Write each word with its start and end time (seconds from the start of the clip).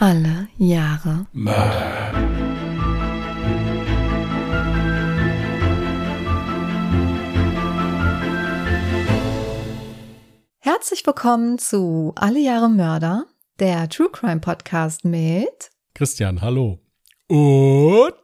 Alle 0.00 0.46
Jahre 0.58 1.26
Mörder. 1.32 2.12
Herzlich 10.60 11.04
willkommen 11.04 11.58
zu 11.58 12.12
Alle 12.14 12.38
Jahre 12.38 12.70
Mörder, 12.70 13.26
der 13.58 13.88
True 13.88 14.08
Crime 14.12 14.38
Podcast 14.38 15.04
mit 15.04 15.72
Christian, 15.94 16.42
hallo. 16.42 16.78
Und 17.26 18.14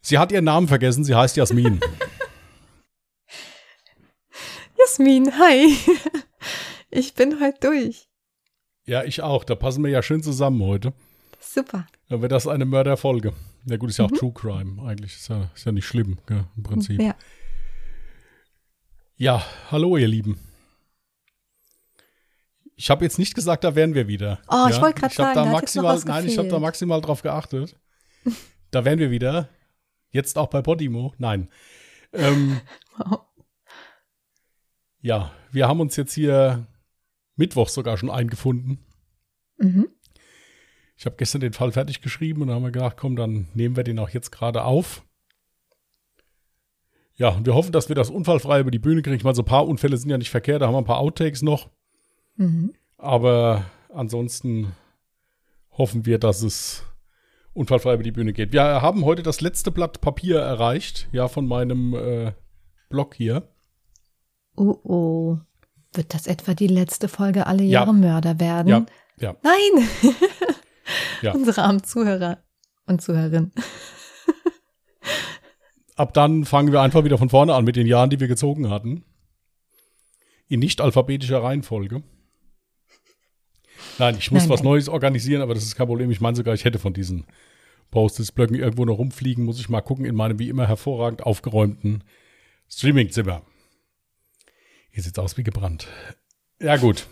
sie 0.00 0.16
hat 0.16 0.32
ihren 0.32 0.46
Namen 0.46 0.66
vergessen, 0.66 1.04
sie 1.04 1.14
heißt 1.14 1.36
Jasmin. 1.36 1.78
Jasmin, 4.78 5.38
hi. 5.38 5.76
Ich 6.90 7.12
bin 7.12 7.38
heute 7.38 7.58
durch. 7.60 8.05
Ja, 8.86 9.04
ich 9.04 9.22
auch. 9.22 9.44
Da 9.44 9.54
passen 9.54 9.84
wir 9.84 9.90
ja 9.90 10.02
schön 10.02 10.22
zusammen 10.22 10.62
heute. 10.62 10.92
Super. 11.40 11.86
Dann 12.08 12.22
wird 12.22 12.32
das 12.32 12.46
eine 12.46 12.64
Mörderfolge. 12.64 13.32
Ja 13.66 13.76
gut, 13.76 13.90
ist 13.90 13.98
ja 13.98 14.04
auch 14.04 14.10
True 14.10 14.32
Crime 14.32 14.82
eigentlich. 14.82 15.14
Ist 15.14 15.28
ja, 15.28 15.50
ist 15.54 15.66
ja 15.66 15.72
nicht 15.72 15.86
schlimm, 15.86 16.18
gell, 16.26 16.44
im 16.56 16.62
Prinzip. 16.62 17.00
Ja. 17.00 17.14
Ja, 19.16 19.44
hallo 19.70 19.96
ihr 19.96 20.08
Lieben. 20.08 20.38
Ich 22.76 22.90
habe 22.90 23.04
jetzt 23.04 23.18
nicht 23.18 23.34
gesagt, 23.34 23.64
da 23.64 23.74
wären 23.74 23.94
wir 23.94 24.06
wieder. 24.06 24.38
Oh, 24.48 24.66
ich 24.68 24.76
ja? 24.76 24.82
wollte 24.82 24.98
Ich 24.98 25.04
hab 25.04 25.12
sagen, 25.12 25.34
da 25.34 25.44
maximal, 25.46 25.98
nein, 26.04 26.26
ich 26.26 26.36
habe 26.36 26.48
da 26.48 26.58
maximal 26.58 27.00
drauf 27.00 27.22
geachtet. 27.22 27.76
Da 28.70 28.84
wären 28.84 28.98
wir 28.98 29.10
wieder. 29.10 29.48
Jetzt 30.10 30.36
auch 30.36 30.48
bei 30.48 30.60
Podimo. 30.60 31.14
Nein. 31.18 31.48
Ähm, 32.12 32.60
Wow. 32.98 33.20
ja, 35.02 35.32
wir 35.52 35.68
haben 35.68 35.80
uns 35.80 35.96
jetzt 35.96 36.14
hier 36.14 36.66
Mittwoch 37.36 37.68
sogar 37.68 37.96
schon 37.96 38.10
eingefunden. 38.10 38.78
Mhm. 39.58 39.88
Ich 40.96 41.04
habe 41.04 41.16
gestern 41.16 41.42
den 41.42 41.52
Fall 41.52 41.72
fertig 41.72 42.00
geschrieben 42.00 42.42
und 42.42 42.48
dann 42.48 42.56
haben 42.56 42.64
wir 42.64 42.72
gedacht, 42.72 42.96
komm, 42.96 43.16
dann 43.16 43.48
nehmen 43.54 43.76
wir 43.76 43.84
den 43.84 43.98
auch 43.98 44.10
jetzt 44.10 44.32
gerade 44.32 44.64
auf. 44.64 45.04
Ja, 47.14 47.30
und 47.30 47.46
wir 47.46 47.54
hoffen, 47.54 47.72
dass 47.72 47.88
wir 47.88 47.96
das 47.96 48.10
unfallfrei 48.10 48.60
über 48.60 48.70
die 48.70 48.78
Bühne 48.78 49.02
kriegen. 49.02 49.16
Ich 49.16 49.24
meine, 49.24 49.34
so 49.34 49.42
ein 49.42 49.46
paar 49.46 49.66
Unfälle 49.66 49.96
sind 49.96 50.10
ja 50.10 50.18
nicht 50.18 50.30
verkehrt, 50.30 50.62
da 50.62 50.66
haben 50.66 50.74
wir 50.74 50.78
ein 50.78 50.84
paar 50.84 50.98
Outtakes 50.98 51.42
noch. 51.42 51.70
Mhm. 52.36 52.74
Aber 52.98 53.64
ansonsten 53.88 54.72
hoffen 55.70 56.06
wir, 56.06 56.18
dass 56.18 56.42
es 56.42 56.84
unfallfrei 57.52 57.94
über 57.94 58.02
die 58.02 58.12
Bühne 58.12 58.32
geht. 58.32 58.52
Wir 58.52 58.62
haben 58.62 59.04
heute 59.04 59.22
das 59.22 59.40
letzte 59.40 59.70
Blatt 59.70 60.00
Papier 60.00 60.38
erreicht, 60.38 61.08
ja, 61.12 61.28
von 61.28 61.46
meinem 61.46 61.94
äh, 61.94 62.32
Blog 62.88 63.14
hier. 63.14 63.48
Oh 64.56 64.78
oh. 64.84 65.38
Wird 65.96 66.14
das 66.14 66.26
etwa 66.26 66.54
die 66.54 66.66
letzte 66.66 67.08
Folge 67.08 67.46
Alle 67.46 67.62
Ja. 67.62 67.80
Jahre 67.80 67.94
Mörder 67.94 68.38
werden? 68.40 68.68
Ja, 68.68 68.86
ja. 69.18 69.36
Nein! 69.42 69.88
Ja. 71.20 71.32
Unsere 71.32 71.62
armen 71.62 71.82
Zuhörer 71.82 72.38
und 72.86 73.02
Zuhörerinnen. 73.02 73.50
Ab 75.96 76.14
dann 76.14 76.44
fangen 76.44 76.70
wir 76.70 76.80
einfach 76.80 77.02
wieder 77.02 77.18
von 77.18 77.28
vorne 77.28 77.54
an 77.54 77.64
mit 77.64 77.74
den 77.74 77.88
Jahren, 77.88 78.08
die 78.08 78.20
wir 78.20 78.28
gezogen 78.28 78.70
hatten. 78.70 79.02
In 80.46 80.60
nicht 80.60 80.80
alphabetischer 80.80 81.42
Reihenfolge. 81.42 82.04
Nein, 83.98 84.16
ich 84.16 84.30
muss 84.30 84.42
Nein, 84.42 84.50
was 84.50 84.60
nein. 84.60 84.70
Neues 84.70 84.88
organisieren, 84.88 85.42
aber 85.42 85.54
das 85.54 85.64
ist 85.64 85.74
kein 85.74 85.88
Problem. 85.88 86.08
Ich 86.12 86.20
meine 86.20 86.36
sogar, 86.36 86.54
ich 86.54 86.64
hätte 86.64 86.78
von 86.78 86.92
diesen 86.92 87.24
Post-its-Blöcken 87.90 88.56
irgendwo 88.56 88.84
noch 88.84 88.98
rumfliegen, 88.98 89.44
muss 89.44 89.58
ich 89.58 89.68
mal 89.68 89.80
gucken 89.80 90.04
in 90.04 90.14
meinem 90.14 90.38
wie 90.38 90.48
immer 90.48 90.68
hervorragend 90.68 91.24
aufgeräumten 91.24 92.04
Streamingzimmer. 92.68 93.42
Hier 94.96 95.02
sieht's 95.02 95.18
aus 95.18 95.36
wie 95.36 95.42
gebrannt. 95.42 95.88
Ja, 96.58 96.78
gut. 96.78 97.06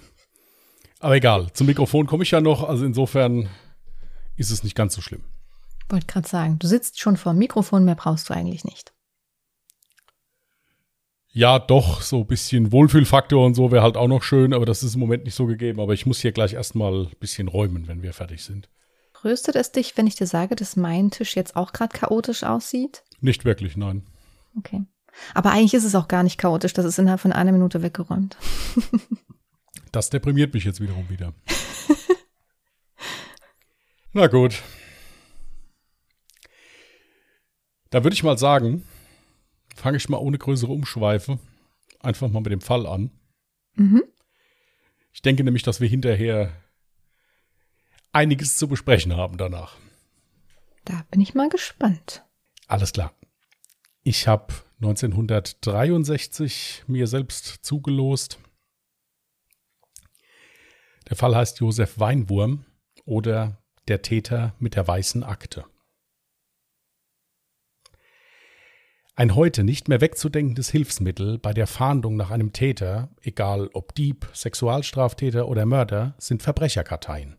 Aber 1.00 1.16
egal. 1.16 1.52
Zum 1.52 1.66
Mikrofon 1.66 2.06
komme 2.06 2.22
ich 2.22 2.30
ja 2.30 2.40
noch, 2.40 2.66
also 2.66 2.82
insofern 2.82 3.50
ist 4.36 4.50
es 4.50 4.64
nicht 4.64 4.74
ganz 4.74 4.94
so 4.94 5.02
schlimm. 5.02 5.20
Wollte 5.90 6.06
gerade 6.06 6.26
sagen, 6.26 6.58
du 6.58 6.66
sitzt 6.66 6.98
schon 6.98 7.18
vor 7.18 7.34
dem 7.34 7.40
Mikrofon, 7.40 7.84
mehr 7.84 7.94
brauchst 7.94 8.30
du 8.30 8.32
eigentlich 8.32 8.64
nicht. 8.64 8.94
Ja, 11.30 11.58
doch, 11.58 12.00
so 12.00 12.20
ein 12.20 12.26
bisschen 12.26 12.72
Wohlfühlfaktor 12.72 13.44
und 13.44 13.52
so 13.52 13.70
wäre 13.70 13.82
halt 13.82 13.98
auch 13.98 14.08
noch 14.08 14.22
schön, 14.22 14.54
aber 14.54 14.64
das 14.64 14.82
ist 14.82 14.94
im 14.94 15.00
Moment 15.00 15.24
nicht 15.24 15.34
so 15.34 15.44
gegeben. 15.44 15.78
Aber 15.78 15.92
ich 15.92 16.06
muss 16.06 16.20
hier 16.20 16.32
gleich 16.32 16.54
erstmal 16.54 17.08
ein 17.08 17.16
bisschen 17.20 17.48
räumen, 17.48 17.86
wenn 17.86 18.02
wir 18.02 18.14
fertig 18.14 18.42
sind. 18.44 18.70
Tröstet 19.12 19.56
es 19.56 19.72
dich, 19.72 19.94
wenn 19.98 20.06
ich 20.06 20.14
dir 20.14 20.26
sage, 20.26 20.56
dass 20.56 20.76
mein 20.76 21.10
Tisch 21.10 21.36
jetzt 21.36 21.54
auch 21.54 21.72
gerade 21.72 21.94
chaotisch 21.94 22.44
aussieht? 22.44 23.04
Nicht 23.20 23.44
wirklich, 23.44 23.76
nein. 23.76 24.06
Okay. 24.56 24.86
Aber 25.34 25.52
eigentlich 25.52 25.74
ist 25.74 25.84
es 25.84 25.94
auch 25.94 26.08
gar 26.08 26.22
nicht 26.22 26.38
chaotisch, 26.38 26.72
das 26.72 26.84
ist 26.84 26.98
innerhalb 26.98 27.20
von 27.20 27.32
einer 27.32 27.52
Minute 27.52 27.82
weggeräumt. 27.82 28.36
Das 29.92 30.10
deprimiert 30.10 30.52
mich 30.54 30.64
jetzt 30.64 30.80
wiederum 30.80 31.08
wieder. 31.08 31.34
Na 34.12 34.26
gut. 34.26 34.60
Da 37.90 38.02
würde 38.02 38.14
ich 38.14 38.24
mal 38.24 38.36
sagen, 38.36 38.84
fange 39.76 39.96
ich 39.96 40.08
mal 40.08 40.18
ohne 40.18 40.36
größere 40.36 40.72
Umschweife 40.72 41.38
einfach 42.00 42.28
mal 42.28 42.40
mit 42.40 42.50
dem 42.50 42.60
Fall 42.60 42.88
an. 42.88 43.12
Mhm. 43.76 44.02
Ich 45.12 45.22
denke 45.22 45.44
nämlich, 45.44 45.62
dass 45.62 45.80
wir 45.80 45.88
hinterher 45.88 46.52
einiges 48.10 48.56
zu 48.56 48.66
besprechen 48.66 49.16
haben 49.16 49.36
danach. 49.36 49.76
Da 50.84 51.04
bin 51.12 51.20
ich 51.20 51.34
mal 51.34 51.48
gespannt. 51.48 52.24
Alles 52.66 52.92
klar. 52.92 53.14
Ich 54.02 54.26
habe 54.26 54.52
1963 54.76 56.84
mir 56.86 57.06
selbst 57.06 57.60
zugelost. 57.62 58.38
Der 61.08 61.16
Fall 61.16 61.36
heißt 61.36 61.60
Josef 61.60 61.98
Weinwurm 61.98 62.64
oder 63.04 63.62
der 63.88 64.02
Täter 64.02 64.54
mit 64.58 64.74
der 64.74 64.86
weißen 64.86 65.22
Akte. 65.22 65.64
Ein 69.16 69.36
heute 69.36 69.62
nicht 69.62 69.86
mehr 69.86 70.00
wegzudenkendes 70.00 70.70
Hilfsmittel 70.70 71.38
bei 71.38 71.52
der 71.52 71.68
Fahndung 71.68 72.16
nach 72.16 72.32
einem 72.32 72.52
Täter, 72.52 73.10
egal 73.20 73.70
ob 73.72 73.94
Dieb, 73.94 74.28
Sexualstraftäter 74.32 75.46
oder 75.46 75.66
Mörder, 75.66 76.16
sind 76.18 76.42
Verbrecherkarteien. 76.42 77.36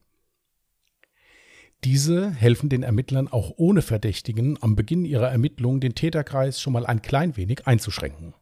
Diese 1.85 2.31
helfen 2.31 2.67
den 2.67 2.81
Ermittlern 2.81 3.27
auch 3.27 3.53
ohne 3.57 3.83
Verdächtigen 3.83 4.57
am 4.59 4.75
Beginn 4.75 5.05
ihrer 5.05 5.29
Ermittlung 5.29 5.79
den 5.79 5.93
Täterkreis 5.93 6.59
schon 6.59 6.73
mal 6.73 6.83
ein 6.83 7.03
klein 7.03 7.37
wenig 7.37 7.67
einzuschränken. 7.67 8.33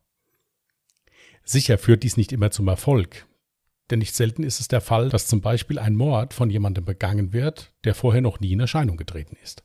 Sicher 1.44 1.78
führt 1.78 2.04
dies 2.04 2.16
nicht 2.16 2.32
immer 2.32 2.52
zum 2.52 2.70
Erfolg, 2.70 3.28
denn 3.90 4.00
nicht 4.00 4.16
selten 4.16 4.44
ist 4.44 4.62
es 4.62 4.70
der 4.70 4.80
Fall, 4.80 5.10
dass 5.10 5.28
zum 5.28 5.42
Beispiel 5.42 5.78
ein 5.78 5.98
Mord 5.98 6.34
von 6.34 6.50
jemandem 6.50 6.86
begangen 6.86 7.34
wird, 7.34 7.74
der 7.84 7.96
vorher 7.96 8.22
noch 8.22 8.40
nie 8.40 8.54
in 8.54 8.62
Erscheinung 8.62 8.96
getreten 8.96 9.36
ist. 9.44 9.62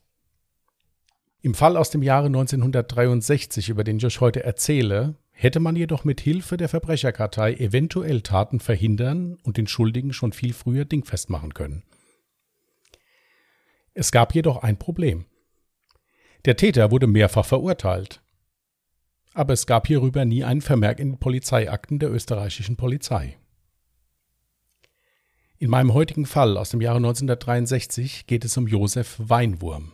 Im 1.41 1.55
Fall 1.55 1.77
aus 1.77 1.91
dem 1.91 2.03
Jahre 2.03 2.27
1963, 2.27 3.69
über 3.69 3.85
den 3.85 3.99
ich 3.99 4.21
heute 4.21 4.43
erzähle, 4.43 5.15
hätte 5.31 5.61
man 5.61 5.77
jedoch 5.77 6.03
mit 6.03 6.21
Hilfe 6.21 6.57
der 6.57 6.69
Verbrecherkartei 6.69 7.55
eventuell 7.55 8.23
Taten 8.23 8.59
verhindern 8.59 9.39
und 9.45 9.57
den 9.57 9.69
Schuldigen 9.69 10.13
schon 10.13 10.33
viel 10.33 10.53
früher 10.53 10.85
dingfest 10.85 11.31
machen 11.31 11.55
können. 11.55 11.85
Es 13.99 14.13
gab 14.13 14.33
jedoch 14.33 14.63
ein 14.63 14.79
Problem. 14.79 15.27
Der 16.45 16.57
Täter 16.57 16.93
wurde 16.93 17.09
mehrfach 17.09 17.45
verurteilt. 17.45 18.23
Aber 19.35 19.53
es 19.53 19.67
gab 19.67 19.89
hierüber 19.89 20.25
nie 20.25 20.45
einen 20.45 20.61
Vermerk 20.61 21.01
in 21.01 21.15
den 21.15 21.19
Polizeiakten 21.19 21.99
der 21.99 22.13
österreichischen 22.13 22.77
Polizei. 22.77 23.37
In 25.59 25.69
meinem 25.69 25.95
heutigen 25.95 26.27
Fall 26.27 26.57
aus 26.57 26.71
dem 26.71 26.81
Jahre 26.81 26.99
1963 26.99 28.29
geht 28.29 28.45
es 28.45 28.57
um 28.57 28.69
Josef 28.69 29.17
Weinwurm. 29.19 29.91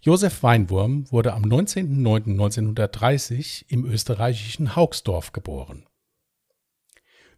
Josef 0.00 0.44
Weinwurm 0.44 1.10
wurde 1.10 1.34
am 1.34 1.42
19.09.1930 1.42 3.64
im 3.66 3.84
österreichischen 3.84 4.76
Haugsdorf 4.76 5.32
geboren. 5.32 5.88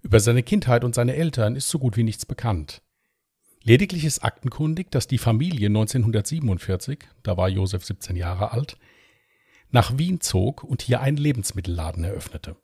Über 0.03 0.21
seine 0.21 0.43
Kindheit 0.43 0.85
und 0.85 0.95
seine 0.95 1.15
Eltern 1.15 1.57
ist 1.57 1.71
so 1.71 1.79
gut 1.79 1.97
wie 1.97 2.05
nichts 2.05 2.27
bekannt. 2.27 2.83
Lediglich 3.65 4.05
ist 4.05 4.25
aktenkundig, 4.25 4.91
dass 4.91 5.07
die 5.07 5.19
Familie 5.19 5.69
1947, 5.69 6.99
da 7.23 7.37
war 7.37 7.49
Josef 7.49 7.85
17 7.85 8.17
Jahre 8.17 8.53
alt, 8.53 8.77
nach 9.71 9.97
Wien 9.99 10.21
zog 10.21 10.65
und 10.65 10.83
hier 10.83 11.01
einen 11.01 11.17
Lebensmittelladen 11.17 12.05
eröffnete. 12.05 12.57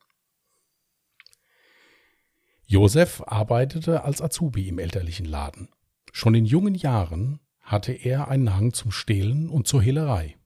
Josef 2.67 3.23
arbeitete 3.25 4.05
als 4.05 4.21
Azubi 4.21 4.69
im 4.69 4.79
elterlichen 4.79 5.25
Laden. 5.25 5.69
Schon 6.13 6.35
in 6.35 6.45
jungen 6.45 6.75
Jahren 6.75 7.41
hatte 7.61 7.93
er 7.93 8.29
einen 8.29 8.55
Hang 8.55 8.73
zum 8.73 8.91
Stehlen 8.91 9.49
und 9.49 9.67
zur 9.67 9.81
Hehlerei. 9.81 10.37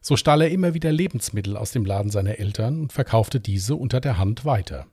So 0.00 0.16
stahl 0.16 0.42
er 0.42 0.50
immer 0.50 0.74
wieder 0.74 0.92
Lebensmittel 0.92 1.56
aus 1.56 1.70
dem 1.70 1.84
Laden 1.84 2.10
seiner 2.10 2.38
Eltern 2.38 2.80
und 2.80 2.92
verkaufte 2.92 3.40
diese 3.40 3.74
unter 3.74 4.00
der 4.00 4.18
Hand 4.18 4.44
weiter. 4.44 4.86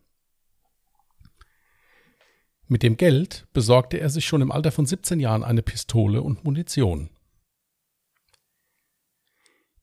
Mit 2.67 2.81
dem 2.83 2.97
Geld 2.97 3.45
besorgte 3.53 3.99
er 3.99 4.09
sich 4.09 4.25
schon 4.25 4.41
im 4.41 4.51
Alter 4.51 4.71
von 4.71 4.85
17 4.85 5.19
Jahren 5.19 5.43
eine 5.43 5.61
Pistole 5.61 6.21
und 6.21 6.43
Munition. 6.43 7.09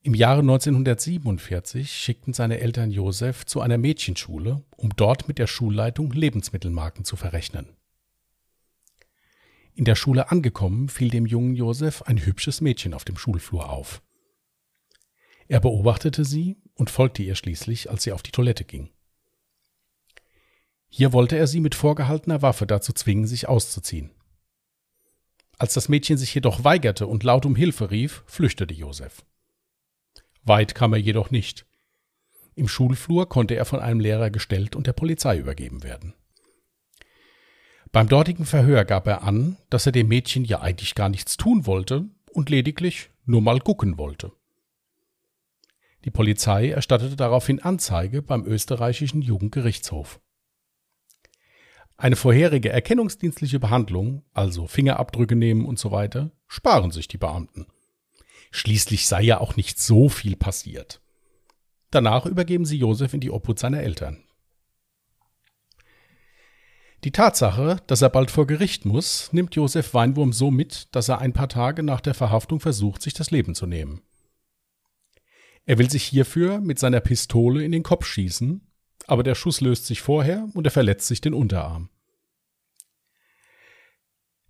Im 0.03 0.15
Jahre 0.15 0.41
1947 0.41 1.93
schickten 1.93 2.33
seine 2.33 2.59
Eltern 2.61 2.91
Josef 2.91 3.45
zu 3.45 3.61
einer 3.61 3.77
Mädchenschule, 3.77 4.65
um 4.77 4.91
dort 4.97 5.29
mit 5.29 5.39
der 5.39 5.47
Schulleitung 5.47 6.11
Lebensmittelmarken 6.13 7.05
zu 7.05 7.17
verrechnen. 7.17 7.77
In 9.75 9.85
der 9.85 9.95
Schule 9.95 10.31
angekommen, 10.31 10.89
fiel 10.89 11.11
dem 11.11 11.27
jungen 11.27 11.55
Josef 11.55 12.03
ein 12.03 12.25
hübsches 12.25 12.63
Mädchen 12.63 12.95
auf 12.95 13.05
dem 13.05 13.19
Schulflur 13.19 13.69
auf. 13.69 14.03
Er 15.49 15.61
beobachtete 15.61 16.25
sie 16.25 16.57
und 16.75 16.89
folgte 16.89 17.23
ihr 17.23 17.35
schließlich, 17.35 17.91
als 17.91 18.05
sie 18.05 18.13
auf 18.13 18.23
die 18.23 18.33
Toilette 18.33 18.65
ging. 18.65 18.89
Hier 20.91 21.13
wollte 21.13 21.39
er 21.39 21.47
sie 21.47 21.61
mit 21.61 21.75
vorgehaltener 21.75 22.43
Waffe 22.43 22.67
dazu 22.67 22.93
zwingen, 22.93 23.27
sich 23.27 23.49
auszuziehen. 23.49 24.11
Als 25.57 25.75
das 25.75 25.89
Mädchen 25.89 26.19
sich 26.19 26.35
jedoch 26.35 26.65
weigerte 26.65 27.07
und 27.07 27.23
laut 27.23 27.47
um 27.47 27.55
Hilfe 27.55 27.91
rief, 27.91 28.25
flüchtete 28.27 28.75
Josef. 28.75 29.25
Weit 30.43 30.75
kam 30.75 30.93
er 30.93 30.99
jedoch 30.99 31.31
nicht. 31.31 31.65
Im 32.55 32.67
Schulflur 32.67 33.29
konnte 33.29 33.55
er 33.55 33.65
von 33.65 33.81
einem 33.81 34.01
Lehrer 34.01 34.31
gestellt 34.31 34.75
und 34.75 34.87
der 34.87 34.93
Polizei 34.93 35.39
übergeben 35.39 35.83
werden. 35.83 36.15
Beim 37.93 38.09
dortigen 38.09 38.45
Verhör 38.45 38.85
gab 38.85 39.07
er 39.07 39.23
an, 39.23 39.57
dass 39.69 39.87
er 39.87 39.93
dem 39.93 40.09
Mädchen 40.09 40.45
ja 40.45 40.61
eigentlich 40.61 40.95
gar 40.95 41.09
nichts 41.09 41.37
tun 41.37 41.67
wollte 41.67 42.09
und 42.33 42.51
lediglich 42.51 43.11
nur 43.25 43.43
mal 43.43 43.61
gucken 43.61 43.99
wollte. 43.99 44.33
Die 46.05 46.11
Polizei 46.11 46.71
erstattete 46.71 47.17
daraufhin 47.17 47.61
Anzeige 47.61 48.23
beim 48.23 48.45
österreichischen 48.47 49.23
Jugendgerichtshof. 49.23 50.21
Eine 52.01 52.17
vorherige 52.17 52.71
erkennungsdienstliche 52.71 53.61
Behandlung, 53.61 54.23
also 54.33 54.67
Fingerabdrücke 54.67 55.37
nehmen 55.37 55.67
und 55.67 55.79
so 55.79 55.91
weiter, 55.91 56.31
sparen 56.49 56.93
sich 56.93 57.09
die 57.09 57.19
Beamten. 57.19 57.67
Schließlich 58.51 59.07
sei 59.07 59.21
ja 59.21 59.39
auch 59.39 59.57
nicht 59.57 59.79
so 59.79 60.09
viel 60.09 60.35
passiert. 60.35 61.03
Danach 61.91 62.25
übergeben 62.25 62.65
sie 62.65 62.79
Josef 62.79 63.13
in 63.13 63.21
die 63.21 63.31
Obhut 63.31 63.59
seiner 63.59 63.83
Eltern. 63.83 64.25
Die 67.05 67.13
Tatsache, 67.13 67.83
dass 67.87 68.01
er 68.01 68.09
bald 68.09 68.31
vor 68.31 68.47
Gericht 68.47 68.87
muss, 68.87 69.31
nimmt 69.35 69.55
Josef 69.55 69.93
Weinwurm 69.93 70.33
so 70.33 70.51
mit, 70.51 70.89
dass 70.93 71.11
er 71.11 71.19
ein 71.19 71.35
paar 71.35 71.51
Tage 71.51 71.83
nach 71.83 72.01
der 72.01 72.15
Verhaftung 72.15 72.61
versucht, 72.61 73.03
sich 73.03 73.13
das 73.13 73.31
Leben 73.31 73.55
zu 73.55 73.67
nehmen. 73.67 74.01
Er 75.67 75.77
will 75.77 75.91
sich 75.91 76.05
hierfür 76.05 76.61
mit 76.61 76.79
seiner 76.79 77.01
Pistole 77.01 77.63
in 77.63 77.73
den 77.73 77.83
Kopf 77.83 78.07
schießen, 78.07 78.70
aber 79.11 79.23
der 79.23 79.35
Schuss 79.35 79.61
löst 79.61 79.87
sich 79.87 80.01
vorher 80.01 80.49
und 80.55 80.67
er 80.67 80.71
verletzt 80.71 81.09
sich 81.09 81.21
den 81.21 81.35
Unterarm. 81.35 81.89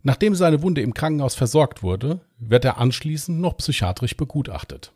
Nachdem 0.02 0.34
seine 0.34 0.62
Wunde 0.62 0.82
im 0.82 0.94
Krankenhaus 0.94 1.34
versorgt 1.34 1.82
wurde, 1.82 2.20
wird 2.38 2.64
er 2.64 2.78
anschließend 2.78 3.40
noch 3.40 3.56
psychiatrisch 3.56 4.16
begutachtet. 4.16 4.92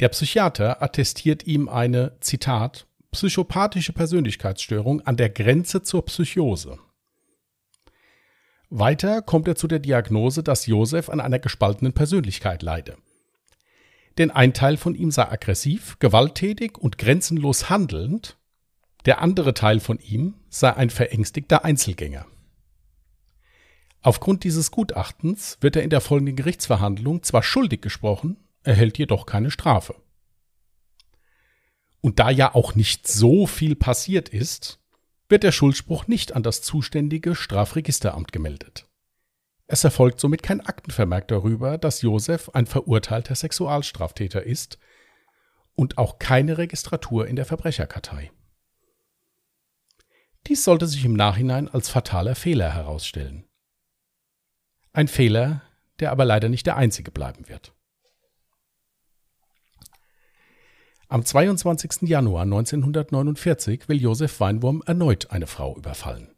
Der 0.00 0.08
Psychiater 0.08 0.82
attestiert 0.82 1.46
ihm 1.46 1.68
eine, 1.68 2.16
Zitat, 2.20 2.86
psychopathische 3.12 3.92
Persönlichkeitsstörung 3.92 5.00
an 5.02 5.16
der 5.16 5.30
Grenze 5.30 5.82
zur 5.82 6.04
Psychose. 6.04 6.78
Weiter 8.70 9.22
kommt 9.22 9.46
er 9.46 9.54
zu 9.54 9.68
der 9.68 9.78
Diagnose, 9.78 10.42
dass 10.42 10.66
Josef 10.66 11.08
an 11.08 11.20
einer 11.20 11.38
gespaltenen 11.38 11.92
Persönlichkeit 11.92 12.62
leide. 12.62 12.96
Denn 14.18 14.30
ein 14.30 14.54
Teil 14.54 14.76
von 14.76 14.94
ihm 14.94 15.10
sei 15.10 15.28
aggressiv, 15.30 15.98
gewalttätig 15.98 16.78
und 16.78 16.98
grenzenlos 16.98 17.68
handelnd, 17.68 18.38
der 19.06 19.20
andere 19.20 19.54
Teil 19.54 19.80
von 19.80 19.98
ihm 19.98 20.34
sei 20.48 20.72
ein 20.72 20.90
verängstigter 20.90 21.64
Einzelgänger. 21.64 22.26
Aufgrund 24.00 24.44
dieses 24.44 24.70
Gutachtens 24.70 25.58
wird 25.60 25.76
er 25.76 25.82
in 25.82 25.90
der 25.90 26.00
folgenden 26.00 26.36
Gerichtsverhandlung 26.36 27.22
zwar 27.22 27.42
schuldig 27.42 27.80
gesprochen, 27.80 28.36
erhält 28.62 28.98
jedoch 28.98 29.26
keine 29.26 29.50
Strafe. 29.50 29.94
Und 32.00 32.18
da 32.18 32.28
ja 32.30 32.54
auch 32.54 32.74
nicht 32.74 33.08
so 33.08 33.46
viel 33.46 33.74
passiert 33.74 34.28
ist, 34.28 34.78
wird 35.28 35.42
der 35.42 35.52
Schuldspruch 35.52 36.06
nicht 36.06 36.34
an 36.34 36.42
das 36.42 36.60
zuständige 36.60 37.34
Strafregisteramt 37.34 38.30
gemeldet. 38.30 38.86
Es 39.66 39.82
erfolgt 39.82 40.20
somit 40.20 40.42
kein 40.42 40.60
Aktenvermerk 40.60 41.28
darüber, 41.28 41.78
dass 41.78 42.02
Josef 42.02 42.50
ein 42.50 42.66
verurteilter 42.66 43.34
Sexualstraftäter 43.34 44.42
ist 44.42 44.78
und 45.74 45.96
auch 45.98 46.18
keine 46.18 46.58
Registratur 46.58 47.26
in 47.26 47.36
der 47.36 47.46
Verbrecherkartei. 47.46 48.30
Dies 50.46 50.62
sollte 50.64 50.86
sich 50.86 51.04
im 51.04 51.14
Nachhinein 51.14 51.68
als 51.68 51.88
fataler 51.88 52.34
Fehler 52.34 52.74
herausstellen. 52.74 53.46
Ein 54.92 55.08
Fehler, 55.08 55.62
der 55.98 56.12
aber 56.12 56.26
leider 56.26 56.50
nicht 56.50 56.66
der 56.66 56.76
einzige 56.76 57.10
bleiben 57.10 57.48
wird. 57.48 57.74
Am 61.08 61.24
22. 61.24 62.02
Januar 62.08 62.42
1949 62.42 63.88
will 63.88 64.00
Josef 64.00 64.40
Weinwurm 64.40 64.82
erneut 64.84 65.30
eine 65.30 65.46
Frau 65.46 65.76
überfallen. 65.76 66.34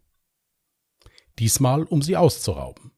Diesmal, 1.38 1.82
um 1.84 2.02
sie 2.02 2.16
auszurauben. 2.16 2.95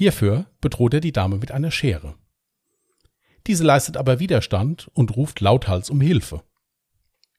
Hierfür 0.00 0.46
bedroht 0.62 0.94
er 0.94 1.00
die 1.00 1.12
Dame 1.12 1.36
mit 1.36 1.52
einer 1.52 1.70
Schere. 1.70 2.14
Diese 3.46 3.64
leistet 3.64 3.98
aber 3.98 4.18
Widerstand 4.18 4.88
und 4.94 5.14
ruft 5.14 5.42
lauthals 5.42 5.90
um 5.90 6.00
Hilfe. 6.00 6.42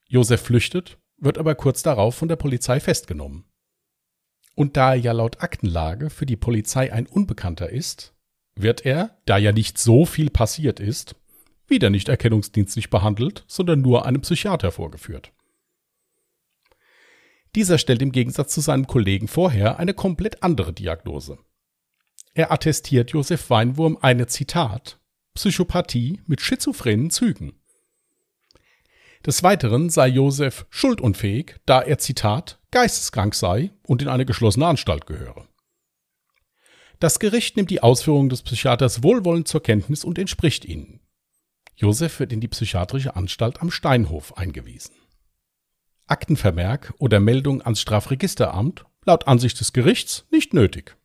Josef 0.06 0.42
flüchtet, 0.42 0.96
wird 1.16 1.38
aber 1.38 1.56
kurz 1.56 1.82
darauf 1.82 2.14
von 2.14 2.28
der 2.28 2.36
Polizei 2.36 2.78
festgenommen. 2.78 3.46
Und 4.54 4.76
da 4.76 4.90
er 4.94 5.00
ja 5.00 5.10
laut 5.10 5.42
Aktenlage 5.42 6.08
für 6.08 6.24
die 6.24 6.36
Polizei 6.36 6.92
ein 6.92 7.08
Unbekannter 7.08 7.68
ist, 7.68 8.14
wird 8.54 8.86
er, 8.86 9.18
da 9.26 9.38
ja 9.38 9.50
nicht 9.50 9.76
so 9.76 10.06
viel 10.06 10.30
passiert 10.30 10.78
ist, 10.78 11.16
wieder 11.66 11.90
nicht 11.90 12.08
erkennungsdienstlich 12.08 12.90
behandelt, 12.90 13.44
sondern 13.48 13.80
nur 13.80 14.06
einem 14.06 14.20
Psychiater 14.20 14.70
vorgeführt. 14.70 15.32
Dieser 17.56 17.78
stellt 17.78 18.02
im 18.02 18.12
Gegensatz 18.12 18.54
zu 18.54 18.60
seinem 18.60 18.86
Kollegen 18.86 19.26
vorher 19.26 19.80
eine 19.80 19.94
komplett 19.94 20.44
andere 20.44 20.72
Diagnose. 20.72 21.40
Er 22.34 22.50
attestiert 22.50 23.10
Josef 23.10 23.50
Weinwurm 23.50 23.98
eine 24.00 24.26
Zitat 24.26 24.98
Psychopathie 25.34 26.20
mit 26.26 26.40
schizophrenen 26.40 27.10
Zügen. 27.10 27.52
Des 29.26 29.42
Weiteren 29.42 29.90
sei 29.90 30.08
Josef 30.08 30.66
schuldunfähig, 30.70 31.56
da 31.66 31.82
er 31.82 31.98
Zitat 31.98 32.58
geisteskrank 32.70 33.34
sei 33.34 33.70
und 33.86 34.02
in 34.02 34.08
eine 34.08 34.24
geschlossene 34.24 34.66
Anstalt 34.66 35.06
gehöre. 35.06 35.46
Das 37.00 37.18
Gericht 37.18 37.56
nimmt 37.56 37.70
die 37.70 37.82
Ausführungen 37.82 38.30
des 38.30 38.42
Psychiaters 38.42 39.02
wohlwollend 39.02 39.46
zur 39.46 39.62
Kenntnis 39.62 40.02
und 40.02 40.18
entspricht 40.18 40.64
ihnen. 40.64 41.00
Josef 41.76 42.18
wird 42.18 42.32
in 42.32 42.40
die 42.40 42.48
psychiatrische 42.48 43.14
Anstalt 43.14 43.60
am 43.60 43.70
Steinhof 43.70 44.36
eingewiesen. 44.38 44.94
Aktenvermerk 46.06 46.94
oder 46.98 47.20
Meldung 47.20 47.62
ans 47.62 47.80
Strafregisteramt 47.80 48.84
laut 49.04 49.28
Ansicht 49.28 49.60
des 49.60 49.72
Gerichts 49.72 50.26
nicht 50.30 50.54
nötig. 50.54 50.96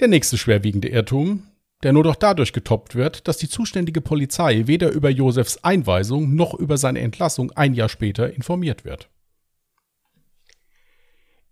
Der 0.00 0.08
nächste 0.08 0.38
schwerwiegende 0.38 0.88
Irrtum, 0.88 1.48
der 1.82 1.92
nur 1.92 2.04
doch 2.04 2.16
dadurch 2.16 2.52
getoppt 2.52 2.94
wird, 2.94 3.28
dass 3.28 3.38
die 3.38 3.48
zuständige 3.48 4.00
Polizei 4.00 4.66
weder 4.66 4.90
über 4.90 5.10
Josefs 5.10 5.58
Einweisung 5.64 6.34
noch 6.34 6.54
über 6.54 6.76
seine 6.76 7.00
Entlassung 7.00 7.50
ein 7.52 7.74
Jahr 7.74 7.88
später 7.88 8.32
informiert 8.32 8.84
wird. 8.84 9.08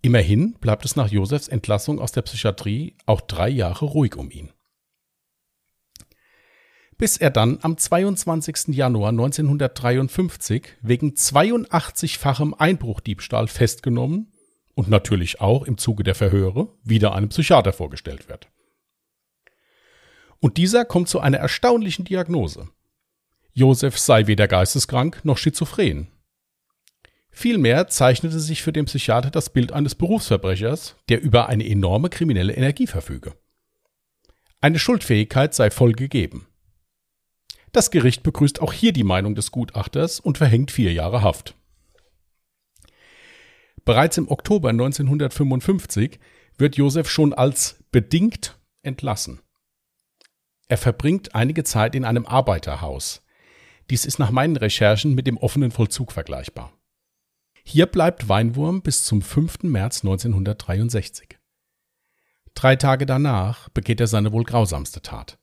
Immerhin 0.03 0.55
bleibt 0.61 0.85
es 0.85 0.97
nach 0.97 1.09
Josefs 1.09 1.49
Entlassung 1.49 1.99
aus 1.99 2.13
der 2.13 2.23
Psychiatrie 2.23 2.97
auch 3.07 3.21
drei 3.21 3.51
Jahre 3.51 3.85
ruhig 3.85 4.17
um 4.17 4.31
ihn 4.31 4.51
bis 7.01 7.17
er 7.17 7.31
dann 7.31 7.59
am 7.63 7.79
22. 7.79 8.75
Januar 8.77 9.09
1953 9.09 10.77
wegen 10.83 11.13
82-fachem 11.13 12.53
Einbruchdiebstahl 12.53 13.49
festgenommen 13.49 14.31
und 14.81 14.89
natürlich 14.89 15.43
auch 15.43 15.65
im 15.65 15.77
Zuge 15.77 16.05
der 16.05 16.15
Verhöre 16.15 16.69
wieder 16.83 17.15
einem 17.15 17.29
Psychiater 17.29 17.75
vorgestellt 17.75 18.31
wird. 18.31 18.49
Und 20.39 20.57
dieser 20.57 20.87
kommt 20.87 21.11
zu 21.11 21.21
einer 21.21 21.37
erstaunlichen 21.37 22.07
Diagnose. 22.07 22.71
Josef 23.53 23.99
sei 23.99 24.27
weder 24.27 24.49
geisteskrank 24.49 25.23
noch 25.23 25.37
schizophren. 25.37 26.09
Vielmehr 27.31 27.89
zeichnete 27.89 28.41
sich 28.41 28.63
für 28.63 28.73
den 28.73 28.87
Psychiater 28.87 29.31
das 29.31 29.53
Bild 29.53 29.71
eines 29.71 29.95
Berufsverbrechers, 29.95 30.97
der 31.11 31.21
über 31.21 31.51
eine 31.51 31.69
enorme 31.69 32.09
kriminelle 32.09 32.55
Energie 32.55 32.87
verfüge. 32.87 33.35
Eine 34.63 34.79
Schuldfähigkeit 34.79 35.55
sei 35.55 35.71
voll 35.71 35.93
gegeben. 35.93 36.47
Das 37.73 37.91
Gericht 37.91 38.23
begrüßt 38.23 38.63
auch 38.63 38.73
hier 38.73 38.95
die 38.95 39.05
Meinung 39.05 39.35
des 39.35 39.51
Gutachters 39.51 40.21
und 40.21 40.39
verhängt 40.39 40.71
vier 40.71 40.95
Jahre 40.95 41.21
Haft. 41.21 41.55
Bereits 43.91 44.19
im 44.19 44.31
Oktober 44.31 44.69
1955 44.69 46.21
wird 46.57 46.77
Josef 46.77 47.11
schon 47.11 47.33
als 47.33 47.83
bedingt 47.91 48.57
entlassen. 48.83 49.41
Er 50.69 50.79
verbringt 50.79 51.35
einige 51.35 51.65
Zeit 51.65 51.97
in 51.97 52.05
einem 52.05 52.25
Arbeiterhaus. 52.25 53.25
Dies 53.91 54.05
ist 54.05 54.21
nach 54.21 54.31
meinen 54.31 54.55
Recherchen 54.55 55.17
mit 55.17 55.27
dem 55.27 55.39
offenen 55.39 55.73
Vollzug 55.73 56.13
vergleichbar. 56.13 56.73
Hier 57.65 57.87
bleibt 57.87 58.29
Weinwurm 58.29 58.81
bis 58.81 59.03
zum 59.03 59.23
5. 59.23 59.65
März 59.65 60.05
1963. 60.05 61.41
Drei 62.55 62.77
Tage 62.77 63.07
danach 63.07 63.71
begeht 63.71 64.01
er 64.01 64.07
seine 64.07 64.31
wohl 64.31 64.45
grausamste 64.45 65.03
Tat. 65.03 65.37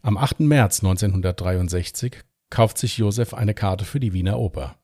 Am 0.00 0.16
8. 0.16 0.40
März 0.40 0.82
1963 0.82 2.16
kauft 2.48 2.78
sich 2.78 2.96
Josef 2.96 3.34
eine 3.34 3.52
Karte 3.52 3.84
für 3.84 4.00
die 4.00 4.14
Wiener 4.14 4.38
Oper. 4.38 4.79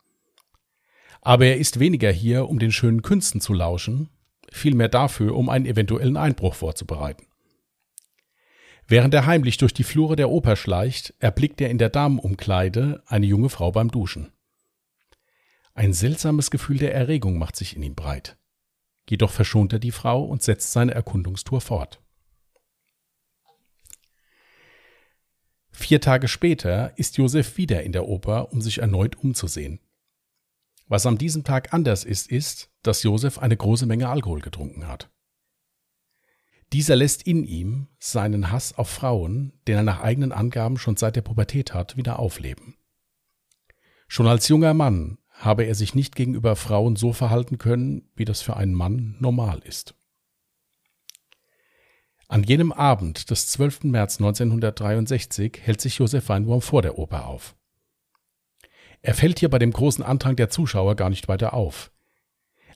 Aber 1.26 1.46
er 1.46 1.56
ist 1.56 1.80
weniger 1.80 2.12
hier, 2.12 2.48
um 2.48 2.60
den 2.60 2.70
schönen 2.70 3.02
Künsten 3.02 3.40
zu 3.40 3.52
lauschen. 3.52 4.10
vielmehr 4.52 4.88
dafür, 4.88 5.34
um 5.34 5.48
einen 5.48 5.66
eventuellen 5.66 6.16
Einbruch 6.16 6.54
vorzubereiten. 6.54 7.26
Während 8.86 9.12
er 9.12 9.26
heimlich 9.26 9.56
durch 9.56 9.74
die 9.74 9.82
Flure 9.82 10.14
der 10.14 10.30
Oper 10.30 10.54
schleicht, 10.54 11.14
erblickt 11.18 11.60
er 11.60 11.68
in 11.68 11.78
der 11.78 11.90
Damenumkleide 11.90 13.02
eine 13.06 13.26
junge 13.26 13.48
Frau 13.48 13.72
beim 13.72 13.90
Duschen. 13.90 14.32
Ein 15.74 15.92
seltsames 15.92 16.52
Gefühl 16.52 16.78
der 16.78 16.94
Erregung 16.94 17.38
macht 17.38 17.56
sich 17.56 17.74
in 17.74 17.82
ihm 17.82 17.96
breit. 17.96 18.36
Jedoch 19.10 19.32
verschont 19.32 19.72
er 19.72 19.80
die 19.80 19.90
Frau 19.90 20.24
und 20.24 20.44
setzt 20.44 20.70
seine 20.70 20.94
Erkundungstour 20.94 21.60
fort. 21.60 22.00
Vier 25.72 26.00
Tage 26.00 26.28
später 26.28 26.96
ist 26.96 27.16
Josef 27.16 27.56
wieder 27.56 27.82
in 27.82 27.90
der 27.90 28.06
Oper, 28.06 28.52
um 28.52 28.60
sich 28.60 28.78
erneut 28.78 29.16
umzusehen. 29.16 29.80
Was 30.88 31.04
an 31.04 31.18
diesem 31.18 31.42
Tag 31.42 31.74
anders 31.74 32.04
ist, 32.04 32.30
ist, 32.30 32.70
dass 32.82 33.02
Josef 33.02 33.38
eine 33.38 33.56
große 33.56 33.86
Menge 33.86 34.08
Alkohol 34.08 34.40
getrunken 34.40 34.86
hat. 34.86 35.10
Dieser 36.72 36.96
lässt 36.96 37.22
in 37.24 37.44
ihm 37.44 37.88
seinen 37.98 38.50
Hass 38.50 38.76
auf 38.76 38.88
Frauen, 38.88 39.52
den 39.66 39.76
er 39.76 39.82
nach 39.82 40.00
eigenen 40.00 40.32
Angaben 40.32 40.78
schon 40.78 40.96
seit 40.96 41.16
der 41.16 41.22
Pubertät 41.22 41.74
hat, 41.74 41.96
wieder 41.96 42.18
aufleben. 42.18 42.76
Schon 44.08 44.26
als 44.26 44.48
junger 44.48 44.74
Mann 44.74 45.18
habe 45.30 45.64
er 45.64 45.74
sich 45.74 45.94
nicht 45.94 46.16
gegenüber 46.16 46.56
Frauen 46.56 46.96
so 46.96 47.12
verhalten 47.12 47.58
können, 47.58 48.08
wie 48.14 48.24
das 48.24 48.42
für 48.42 48.56
einen 48.56 48.74
Mann 48.74 49.16
normal 49.20 49.60
ist. 49.64 49.94
An 52.28 52.42
jenem 52.42 52.72
Abend 52.72 53.30
des 53.30 53.48
12. 53.48 53.84
März 53.84 54.18
1963 54.18 55.60
hält 55.62 55.80
sich 55.80 55.98
Josef 55.98 56.28
Weinwurm 56.28 56.60
vor 56.60 56.82
der 56.82 56.98
Oper 56.98 57.26
auf. 57.26 57.56
Er 59.02 59.14
fällt 59.14 59.38
hier 59.38 59.50
bei 59.50 59.58
dem 59.58 59.72
großen 59.72 60.04
Andrang 60.04 60.36
der 60.36 60.50
Zuschauer 60.50 60.96
gar 60.96 61.10
nicht 61.10 61.28
weiter 61.28 61.54
auf. 61.54 61.90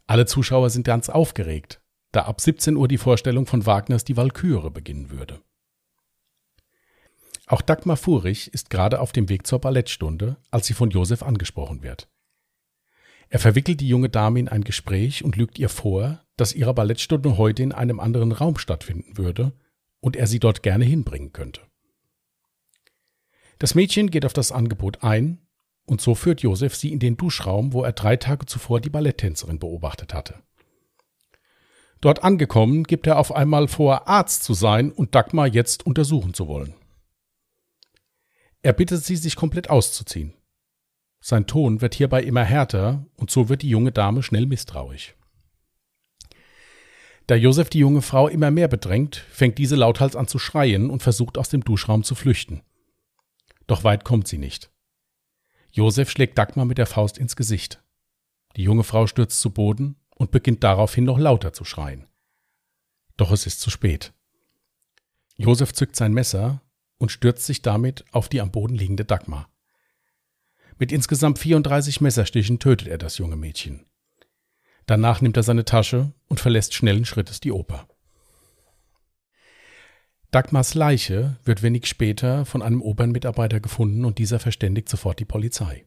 Alle 0.06 0.26
Zuschauer 0.26 0.70
sind 0.70 0.84
ganz 0.84 1.08
aufgeregt, 1.08 1.80
da 2.12 2.22
ab 2.22 2.40
17 2.40 2.76
Uhr 2.76 2.88
die 2.88 2.98
Vorstellung 2.98 3.46
von 3.46 3.66
Wagners 3.66 4.04
Die 4.04 4.16
Walküre 4.16 4.70
beginnen 4.70 5.10
würde. 5.10 5.40
Auch 7.46 7.62
Dagmar 7.62 7.96
Furich 7.96 8.52
ist 8.54 8.70
gerade 8.70 9.00
auf 9.00 9.12
dem 9.12 9.28
Weg 9.28 9.46
zur 9.46 9.60
Ballettstunde, 9.60 10.36
als 10.50 10.66
sie 10.66 10.74
von 10.74 10.90
Josef 10.90 11.22
angesprochen 11.22 11.82
wird. 11.82 12.08
Er 13.28 13.38
verwickelt 13.38 13.80
die 13.80 13.88
junge 13.88 14.08
Dame 14.08 14.40
in 14.40 14.48
ein 14.48 14.64
Gespräch 14.64 15.24
und 15.24 15.36
lügt 15.36 15.58
ihr 15.58 15.68
vor, 15.68 16.20
dass 16.36 16.52
ihre 16.52 16.74
Ballettstunde 16.74 17.38
heute 17.38 17.62
in 17.62 17.72
einem 17.72 18.00
anderen 18.00 18.32
Raum 18.32 18.58
stattfinden 18.58 19.16
würde 19.16 19.52
und 20.00 20.16
er 20.16 20.26
sie 20.26 20.40
dort 20.40 20.62
gerne 20.62 20.84
hinbringen 20.84 21.32
könnte. 21.32 21.60
Das 23.58 23.74
Mädchen 23.74 24.10
geht 24.10 24.24
auf 24.24 24.32
das 24.32 24.52
Angebot 24.52 25.02
ein 25.02 25.38
und 25.86 26.00
so 26.00 26.14
führt 26.14 26.42
Josef 26.42 26.74
sie 26.74 26.92
in 26.92 26.98
den 26.98 27.16
Duschraum, 27.16 27.72
wo 27.72 27.82
er 27.82 27.92
drei 27.92 28.16
Tage 28.16 28.46
zuvor 28.46 28.80
die 28.80 28.90
Balletttänzerin 28.90 29.58
beobachtet 29.58 30.14
hatte. 30.14 30.42
Dort 32.00 32.24
angekommen, 32.24 32.84
gibt 32.84 33.06
er 33.06 33.18
auf 33.18 33.34
einmal 33.34 33.68
vor, 33.68 34.08
Arzt 34.08 34.42
zu 34.42 34.54
sein 34.54 34.90
und 34.90 35.14
Dagmar 35.14 35.46
jetzt 35.46 35.84
untersuchen 35.84 36.32
zu 36.32 36.48
wollen. 36.48 36.74
Er 38.62 38.72
bittet 38.72 39.04
sie, 39.04 39.16
sich 39.16 39.36
komplett 39.36 39.68
auszuziehen. 39.68 40.34
Sein 41.20 41.46
Ton 41.46 41.82
wird 41.82 41.94
hierbei 41.94 42.22
immer 42.22 42.44
härter 42.44 43.04
und 43.16 43.30
so 43.30 43.48
wird 43.48 43.62
die 43.62 43.68
junge 43.68 43.92
Dame 43.92 44.22
schnell 44.22 44.46
misstrauisch. 44.46 45.14
Da 47.26 47.34
Josef 47.36 47.68
die 47.68 47.78
junge 47.78 48.02
Frau 48.02 48.26
immer 48.28 48.50
mehr 48.50 48.68
bedrängt, 48.68 49.16
fängt 49.30 49.58
diese 49.58 49.76
lauthals 49.76 50.16
an 50.16 50.26
zu 50.26 50.38
schreien 50.38 50.90
und 50.90 51.02
versucht 51.02 51.38
aus 51.38 51.48
dem 51.48 51.62
Duschraum 51.62 52.02
zu 52.02 52.14
flüchten. 52.14 52.62
Doch 53.66 53.84
weit 53.84 54.04
kommt 54.04 54.26
sie 54.26 54.38
nicht. 54.38 54.69
Josef 55.72 56.10
schlägt 56.10 56.36
Dagmar 56.36 56.64
mit 56.64 56.78
der 56.78 56.86
Faust 56.86 57.18
ins 57.18 57.36
Gesicht. 57.36 57.82
Die 58.56 58.62
junge 58.62 58.84
Frau 58.84 59.06
stürzt 59.06 59.40
zu 59.40 59.50
Boden 59.50 59.96
und 60.16 60.32
beginnt 60.32 60.64
daraufhin 60.64 61.04
noch 61.04 61.18
lauter 61.18 61.52
zu 61.52 61.64
schreien. 61.64 62.06
Doch 63.16 63.30
es 63.30 63.46
ist 63.46 63.60
zu 63.60 63.70
spät. 63.70 64.12
Josef 65.36 65.72
zückt 65.72 65.96
sein 65.96 66.12
Messer 66.12 66.62
und 66.98 67.12
stürzt 67.12 67.46
sich 67.46 67.62
damit 67.62 68.04
auf 68.12 68.28
die 68.28 68.40
am 68.40 68.50
Boden 68.50 68.74
liegende 68.74 69.04
Dagmar. 69.04 69.48
Mit 70.78 70.92
insgesamt 70.92 71.38
34 71.38 72.00
Messerstichen 72.00 72.58
tötet 72.58 72.88
er 72.88 72.98
das 72.98 73.18
junge 73.18 73.36
Mädchen. 73.36 73.86
Danach 74.86 75.20
nimmt 75.20 75.36
er 75.36 75.42
seine 75.42 75.64
Tasche 75.64 76.12
und 76.28 76.40
verlässt 76.40 76.74
schnellen 76.74 77.04
Schrittes 77.04 77.40
die 77.40 77.52
Oper. 77.52 77.86
Dagmars 80.30 80.74
Leiche 80.74 81.38
wird 81.44 81.62
wenig 81.62 81.86
später 81.86 82.44
von 82.44 82.62
einem 82.62 82.82
Opernmitarbeiter 82.82 83.58
gefunden 83.58 84.04
und 84.04 84.18
dieser 84.18 84.38
verständigt 84.38 84.88
sofort 84.88 85.18
die 85.18 85.24
Polizei. 85.24 85.84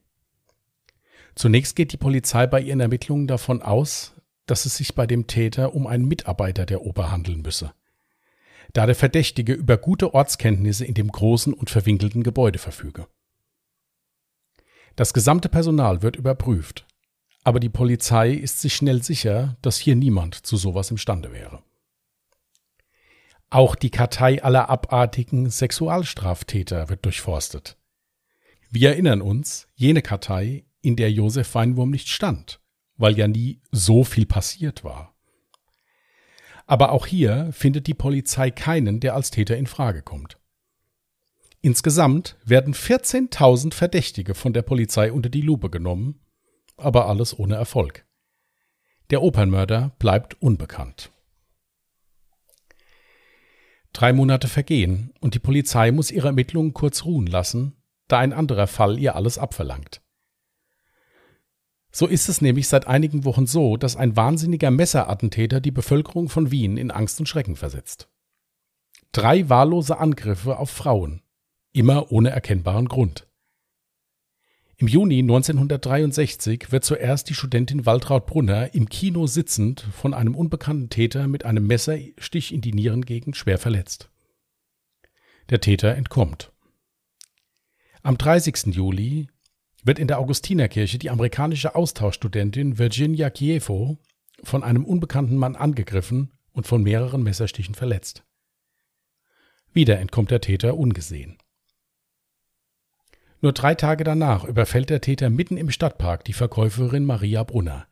Zunächst 1.34 1.76
geht 1.76 1.92
die 1.92 1.96
Polizei 1.96 2.46
bei 2.46 2.60
ihren 2.60 2.80
Ermittlungen 2.80 3.26
davon 3.26 3.62
aus, 3.62 4.12
dass 4.44 4.66
es 4.66 4.76
sich 4.76 4.94
bei 4.94 5.06
dem 5.06 5.26
Täter 5.26 5.74
um 5.74 5.86
einen 5.86 6.06
Mitarbeiter 6.06 6.66
der 6.66 6.82
Oper 6.82 7.10
handeln 7.10 7.40
müsse, 7.40 7.72
da 8.74 8.84
der 8.84 8.94
Verdächtige 8.94 9.54
über 9.54 9.78
gute 9.78 10.12
Ortskenntnisse 10.12 10.84
in 10.84 10.94
dem 10.94 11.08
großen 11.08 11.54
und 11.54 11.70
verwinkelten 11.70 12.22
Gebäude 12.22 12.58
verfüge. 12.58 13.06
Das 14.94 15.14
gesamte 15.14 15.48
Personal 15.48 16.02
wird 16.02 16.16
überprüft, 16.16 16.86
aber 17.44 17.60
die 17.60 17.70
Polizei 17.70 18.32
ist 18.32 18.60
sich 18.60 18.74
schnell 18.74 19.02
sicher, 19.02 19.56
dass 19.62 19.78
hier 19.78 19.96
niemand 19.96 20.34
zu 20.34 20.58
sowas 20.58 20.90
imstande 20.90 21.32
wäre. 21.32 21.62
Auch 23.54 23.76
die 23.76 23.90
Kartei 23.90 24.42
aller 24.42 24.68
abartigen 24.68 25.48
Sexualstraftäter 25.48 26.88
wird 26.88 27.04
durchforstet. 27.04 27.78
Wir 28.70 28.90
erinnern 28.90 29.22
uns, 29.22 29.68
jene 29.74 30.02
Kartei, 30.02 30.64
in 30.80 30.96
der 30.96 31.10
Josef 31.12 31.54
Weinwurm 31.54 31.90
nicht 31.90 32.08
stand 32.08 32.60
weil 32.96 33.18
ja 33.18 33.28
nie 33.28 33.60
so 33.70 34.04
viel 34.04 34.26
passiert 34.26 34.84
war. 34.84 35.14
Aber 36.66 36.92
auch 36.92 37.06
hier 37.06 37.50
findet 37.52 37.86
die 37.86 37.94
Polizei 37.94 38.50
keinen, 38.50 39.00
der 39.00 39.14
als 39.14 39.30
Täter 39.30 39.56
in 39.56 39.66
Frage 39.66 40.02
kommt. 40.02 40.38
Insgesamt 41.60 42.36
werden 42.44 42.74
14.000 42.74 43.74
Verdächtige 43.74 44.34
von 44.34 44.52
der 44.52 44.62
Polizei 44.62 45.12
unter 45.12 45.28
die 45.28 45.40
Lupe 45.40 45.70
genommen, 45.70 46.20
aber 46.76 47.06
alles 47.08 47.38
ohne 47.38 47.56
Erfolg. 47.56 48.06
Der 49.10 49.22
Opernmörder 49.22 49.92
bleibt 49.98 50.40
unbekannt. 50.40 51.10
Drei 53.94 54.12
Monate 54.12 54.48
vergehen 54.48 55.14
und 55.20 55.34
die 55.34 55.38
Polizei 55.38 55.92
muss 55.92 56.10
ihre 56.10 56.26
Ermittlungen 56.26 56.74
kurz 56.74 57.04
ruhen 57.04 57.28
lassen, 57.28 57.76
da 58.08 58.18
ein 58.18 58.32
anderer 58.32 58.66
Fall 58.66 58.98
ihr 58.98 59.14
alles 59.14 59.38
abverlangt. 59.38 60.02
So 61.92 62.08
ist 62.08 62.28
es 62.28 62.40
nämlich 62.40 62.66
seit 62.66 62.88
einigen 62.88 63.24
Wochen 63.24 63.46
so, 63.46 63.76
dass 63.76 63.94
ein 63.94 64.16
wahnsinniger 64.16 64.72
Messerattentäter 64.72 65.60
die 65.60 65.70
Bevölkerung 65.70 66.28
von 66.28 66.50
Wien 66.50 66.76
in 66.76 66.90
Angst 66.90 67.20
und 67.20 67.28
Schrecken 67.28 67.54
versetzt. 67.54 68.08
Drei 69.12 69.48
wahllose 69.48 69.96
Angriffe 69.96 70.58
auf 70.58 70.70
Frauen, 70.70 71.22
immer 71.72 72.10
ohne 72.10 72.30
erkennbaren 72.30 72.88
Grund. 72.88 73.28
Im 74.76 74.88
Juni 74.88 75.20
1963 75.20 76.72
wird 76.72 76.84
zuerst 76.84 77.30
die 77.30 77.34
Studentin 77.34 77.86
Waltraud 77.86 78.26
Brunner 78.26 78.74
im 78.74 78.88
Kino 78.88 79.28
sitzend 79.28 79.86
von 79.92 80.12
einem 80.12 80.34
unbekannten 80.34 80.90
Täter 80.90 81.28
mit 81.28 81.44
einem 81.44 81.66
Messerstich 81.66 82.52
in 82.52 82.60
die 82.60 82.72
Nierengegend 82.72 83.36
schwer 83.36 83.58
verletzt. 83.58 84.10
Der 85.50 85.60
Täter 85.60 85.94
entkommt. 85.94 86.52
Am 88.02 88.18
30. 88.18 88.74
Juli 88.74 89.28
wird 89.84 90.00
in 90.00 90.08
der 90.08 90.18
Augustinerkirche 90.18 90.98
die 90.98 91.10
amerikanische 91.10 91.76
Austauschstudentin 91.76 92.76
Virginia 92.76 93.30
Kievo 93.30 93.98
von 94.42 94.64
einem 94.64 94.84
unbekannten 94.84 95.36
Mann 95.36 95.54
angegriffen 95.54 96.32
und 96.52 96.66
von 96.66 96.82
mehreren 96.82 97.22
Messerstichen 97.22 97.76
verletzt. 97.76 98.24
Wieder 99.72 100.00
entkommt 100.00 100.32
der 100.32 100.40
Täter 100.40 100.76
ungesehen. 100.76 101.38
Nur 103.44 103.52
drei 103.52 103.74
Tage 103.74 104.04
danach 104.04 104.44
überfällt 104.44 104.88
der 104.88 105.02
Täter 105.02 105.28
mitten 105.28 105.58
im 105.58 105.70
Stadtpark 105.70 106.24
die 106.24 106.32
Verkäuferin 106.32 107.04
Maria 107.04 107.42
Brunner. 107.42 107.86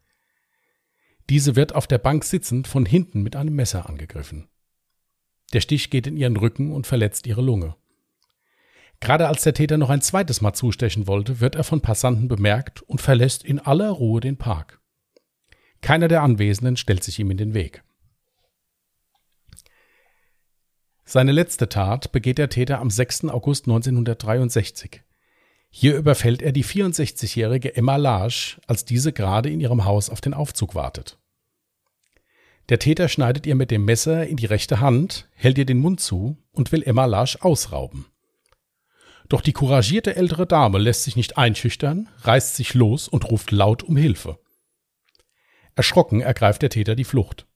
Diese 1.28 1.56
wird 1.56 1.74
auf 1.74 1.86
der 1.86 1.98
Bank 1.98 2.24
sitzend 2.24 2.66
von 2.66 2.86
hinten 2.86 3.20
mit 3.22 3.36
einem 3.36 3.54
Messer 3.54 3.86
angegriffen. 3.86 4.48
Der 5.52 5.60
Stich 5.60 5.90
geht 5.90 6.06
in 6.06 6.16
ihren 6.16 6.38
Rücken 6.38 6.72
und 6.72 6.86
verletzt 6.86 7.26
ihre 7.26 7.42
Lunge. 7.42 7.76
Gerade 9.00 9.28
als 9.28 9.42
der 9.42 9.52
Täter 9.52 9.76
noch 9.76 9.90
ein 9.90 10.00
zweites 10.00 10.40
Mal 10.40 10.54
zustechen 10.54 11.06
wollte, 11.06 11.40
wird 11.40 11.54
er 11.54 11.64
von 11.64 11.82
Passanten 11.82 12.28
bemerkt 12.28 12.80
und 12.80 13.02
verlässt 13.02 13.44
in 13.44 13.58
aller 13.58 13.90
Ruhe 13.90 14.22
den 14.22 14.38
Park. 14.38 14.80
Keiner 15.82 16.08
der 16.08 16.22
Anwesenden 16.22 16.78
stellt 16.78 17.04
sich 17.04 17.18
ihm 17.18 17.30
in 17.30 17.36
den 17.36 17.52
Weg. 17.52 17.84
Seine 21.04 21.32
letzte 21.32 21.68
Tat 21.68 22.10
begeht 22.10 22.38
der 22.38 22.48
Täter 22.48 22.78
am 22.78 22.88
6. 22.88 23.24
August 23.26 23.66
1963. 23.66 25.02
Hier 25.74 25.96
überfällt 25.96 26.42
er 26.42 26.52
die 26.52 26.64
64-jährige 26.64 27.74
Emma 27.74 27.96
Lage, 27.96 28.60
als 28.66 28.84
diese 28.84 29.10
gerade 29.10 29.48
in 29.48 29.58
ihrem 29.58 29.86
Haus 29.86 30.10
auf 30.10 30.20
den 30.20 30.34
Aufzug 30.34 30.74
wartet. 30.74 31.18
Der 32.68 32.78
Täter 32.78 33.08
schneidet 33.08 33.46
ihr 33.46 33.54
mit 33.54 33.70
dem 33.70 33.86
Messer 33.86 34.26
in 34.26 34.36
die 34.36 34.46
rechte 34.46 34.80
Hand, 34.80 35.28
hält 35.34 35.56
ihr 35.56 35.64
den 35.64 35.78
Mund 35.78 35.98
zu 35.98 36.36
und 36.52 36.72
will 36.72 36.82
Emma 36.82 37.06
Lage 37.06 37.38
ausrauben. 37.40 38.06
Doch 39.30 39.40
die 39.40 39.54
couragierte 39.54 40.14
ältere 40.14 40.46
Dame 40.46 40.78
lässt 40.78 41.04
sich 41.04 41.16
nicht 41.16 41.38
einschüchtern, 41.38 42.10
reißt 42.20 42.54
sich 42.54 42.74
los 42.74 43.08
und 43.08 43.30
ruft 43.30 43.50
laut 43.50 43.82
um 43.82 43.96
Hilfe. 43.96 44.38
Erschrocken 45.74 46.20
ergreift 46.20 46.60
der 46.60 46.70
Täter 46.70 46.94
die 46.96 47.04
Flucht. 47.04 47.46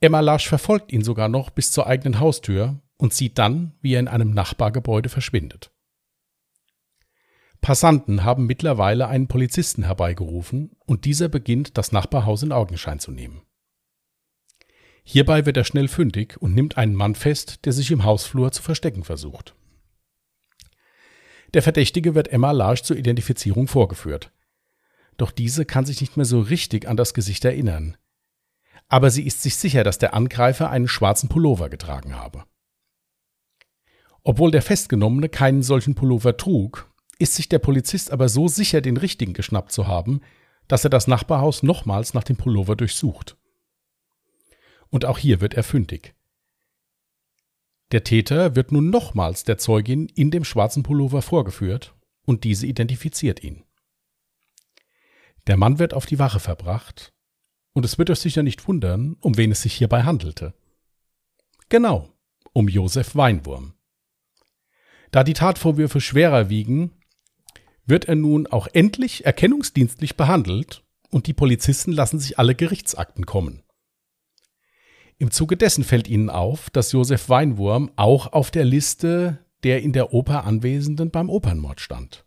Emma 0.00 0.20
Larsch 0.20 0.46
verfolgt 0.46 0.92
ihn 0.92 1.02
sogar 1.02 1.30
noch 1.30 1.48
bis 1.48 1.72
zur 1.72 1.86
eigenen 1.86 2.20
Haustür 2.20 2.78
und 2.98 3.14
sieht 3.14 3.38
dann, 3.38 3.72
wie 3.80 3.94
er 3.94 4.00
in 4.00 4.08
einem 4.08 4.32
Nachbargebäude 4.32 5.08
verschwindet. 5.08 5.70
Passanten 7.60 8.24
haben 8.24 8.46
mittlerweile 8.46 9.08
einen 9.08 9.28
Polizisten 9.28 9.84
herbeigerufen 9.84 10.76
und 10.86 11.04
dieser 11.04 11.28
beginnt, 11.28 11.78
das 11.78 11.92
Nachbarhaus 11.92 12.42
in 12.42 12.52
Augenschein 12.52 12.98
zu 12.98 13.10
nehmen. 13.10 13.42
Hierbei 15.04 15.46
wird 15.46 15.56
er 15.56 15.64
schnell 15.64 15.88
fündig 15.88 16.36
und 16.40 16.54
nimmt 16.54 16.76
einen 16.78 16.94
Mann 16.94 17.14
fest, 17.14 17.64
der 17.64 17.72
sich 17.72 17.90
im 17.90 18.04
Hausflur 18.04 18.50
zu 18.50 18.62
verstecken 18.62 19.04
versucht. 19.04 19.54
Der 21.54 21.62
Verdächtige 21.62 22.14
wird 22.14 22.28
Emma 22.28 22.50
Larsch 22.50 22.82
zur 22.82 22.96
Identifizierung 22.96 23.68
vorgeführt. 23.68 24.32
Doch 25.16 25.30
diese 25.30 25.64
kann 25.64 25.86
sich 25.86 26.00
nicht 26.00 26.16
mehr 26.16 26.26
so 26.26 26.40
richtig 26.40 26.88
an 26.88 26.96
das 26.96 27.14
Gesicht 27.14 27.44
erinnern. 27.44 27.96
Aber 28.88 29.10
sie 29.10 29.26
ist 29.26 29.42
sich 29.42 29.56
sicher, 29.56 29.84
dass 29.84 29.98
der 29.98 30.12
Angreifer 30.12 30.70
einen 30.70 30.88
schwarzen 30.88 31.28
Pullover 31.28 31.68
getragen 31.68 32.16
habe. 32.16 32.44
Obwohl 34.22 34.50
der 34.50 34.62
Festgenommene 34.62 35.28
keinen 35.28 35.62
solchen 35.62 35.94
Pullover 35.94 36.36
trug, 36.36 36.90
ist 37.18 37.34
sich 37.34 37.48
der 37.48 37.58
Polizist 37.58 38.10
aber 38.10 38.28
so 38.28 38.48
sicher, 38.48 38.80
den 38.80 38.96
richtigen 38.96 39.32
geschnappt 39.32 39.72
zu 39.72 39.86
haben, 39.86 40.20
dass 40.68 40.84
er 40.84 40.90
das 40.90 41.06
Nachbarhaus 41.06 41.62
nochmals 41.62 42.14
nach 42.14 42.24
dem 42.24 42.36
Pullover 42.36 42.76
durchsucht. 42.76 43.36
Und 44.90 45.04
auch 45.04 45.18
hier 45.18 45.40
wird 45.40 45.54
er 45.54 45.62
fündig. 45.62 46.14
Der 47.92 48.02
Täter 48.02 48.56
wird 48.56 48.72
nun 48.72 48.90
nochmals 48.90 49.44
der 49.44 49.58
Zeugin 49.58 50.06
in 50.08 50.30
dem 50.30 50.44
schwarzen 50.44 50.82
Pullover 50.82 51.22
vorgeführt 51.22 51.94
und 52.24 52.44
diese 52.44 52.66
identifiziert 52.66 53.42
ihn. 53.44 53.62
Der 55.46 55.56
Mann 55.56 55.78
wird 55.78 55.94
auf 55.94 56.06
die 56.06 56.18
Wache 56.18 56.40
verbracht 56.40 57.12
und 57.72 57.84
es 57.84 57.98
wird 57.98 58.10
euch 58.10 58.18
sicher 58.18 58.42
nicht 58.42 58.66
wundern, 58.66 59.16
um 59.20 59.36
wen 59.36 59.52
es 59.52 59.62
sich 59.62 59.74
hierbei 59.74 60.02
handelte. 60.02 60.54
Genau, 61.68 62.12
um 62.52 62.68
Josef 62.68 63.14
Weinwurm. 63.14 63.74
Da 65.12 65.22
die 65.22 65.34
Tatvorwürfe 65.34 66.00
schwerer 66.00 66.48
wiegen, 66.50 66.95
wird 67.86 68.06
er 68.06 68.16
nun 68.16 68.46
auch 68.46 68.68
endlich 68.72 69.24
erkennungsdienstlich 69.24 70.16
behandelt 70.16 70.82
und 71.10 71.26
die 71.26 71.32
Polizisten 71.32 71.92
lassen 71.92 72.18
sich 72.18 72.38
alle 72.38 72.54
Gerichtsakten 72.54 73.26
kommen. 73.26 73.62
Im 75.18 75.30
Zuge 75.30 75.56
dessen 75.56 75.84
fällt 75.84 76.08
ihnen 76.08 76.28
auf, 76.28 76.68
dass 76.70 76.92
Josef 76.92 77.28
Weinwurm 77.28 77.90
auch 77.96 78.32
auf 78.32 78.50
der 78.50 78.64
Liste 78.64 79.38
der 79.62 79.82
in 79.82 79.92
der 79.92 80.12
Oper 80.12 80.44
Anwesenden 80.44 81.10
beim 81.10 81.30
Opernmord 81.30 81.80
stand. 81.80 82.24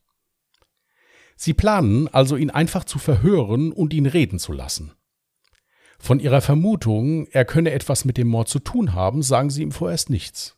Sie 1.38 1.54
planen 1.54 2.10
also, 2.10 2.36
ihn 2.36 2.50
einfach 2.50 2.84
zu 2.84 3.00
verhören 3.00 3.72
und 3.72 3.94
ihn 3.94 4.08
reden 4.08 4.40
zu 4.40 4.52
lassen. 4.52 4.92
Von 6.00 6.20
ihrer 6.20 6.42
Vermutung, 6.42 7.28
er 7.28 7.46
könne 7.46 7.72
etwas 7.72 8.04
mit 8.04 8.18
dem 8.18 8.28
Mord 8.28 8.50
zu 8.50 8.60
tun 8.60 8.94
haben, 8.94 9.22
sagen 9.22 9.50
sie 9.50 9.62
ihm 9.62 9.72
vorerst 9.72 10.10
nichts. 10.10 10.58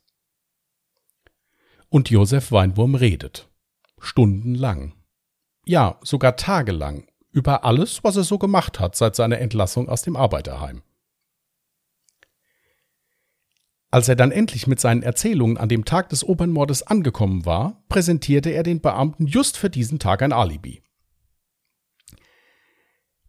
Und 1.90 2.10
Josef 2.10 2.52
Weinwurm 2.52 2.96
redet. 2.96 3.51
Stundenlang. 4.02 4.94
Ja, 5.66 6.00
sogar 6.04 6.36
tagelang. 6.36 7.08
Über 7.32 7.64
alles, 7.64 8.04
was 8.04 8.18
er 8.18 8.24
so 8.24 8.38
gemacht 8.38 8.80
hat 8.80 8.96
seit 8.96 9.16
seiner 9.16 9.38
Entlassung 9.38 9.88
aus 9.88 10.02
dem 10.02 10.18
Arbeiterheim. 10.18 10.82
Als 13.90 14.08
er 14.10 14.16
dann 14.16 14.32
endlich 14.32 14.68
mit 14.68 14.80
seinen 14.80 15.04
Erzählungen 15.04 15.58
an 15.58 15.70
dem 15.70 15.86
Tag 15.86 16.10
des 16.10 16.28
Opernmordes 16.28 16.84
angekommen 16.84 17.46
war, 17.46 17.84
präsentierte 17.90 18.50
er 18.50 18.64
den 18.64 18.82
Beamten 18.82 19.28
just 19.28 19.58
für 19.58 19.70
diesen 19.70 20.00
Tag 20.00 20.22
ein 20.22 20.34
Alibi. 20.34 20.82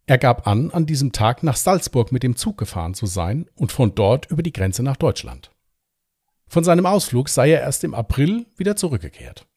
Er 0.05 0.17
gab 0.17 0.47
an, 0.47 0.71
an 0.71 0.85
diesem 0.85 1.11
Tag 1.11 1.43
nach 1.43 1.55
Salzburg 1.55 2.11
mit 2.11 2.23
dem 2.23 2.35
Zug 2.35 2.57
gefahren 2.57 2.93
zu 2.93 3.05
sein 3.05 3.49
und 3.55 3.71
von 3.71 3.95
dort 3.95 4.29
über 4.31 4.43
die 4.43 4.51
Grenze 4.51 4.83
nach 4.83 4.97
Deutschland. 4.97 5.51
Von 6.47 6.63
seinem 6.63 6.85
Ausflug 6.85 7.29
sei 7.29 7.51
er 7.51 7.61
erst 7.61 7.83
im 7.83 7.93
April 7.93 8.45
wieder 8.57 8.75
zurückgekehrt. 8.75 9.47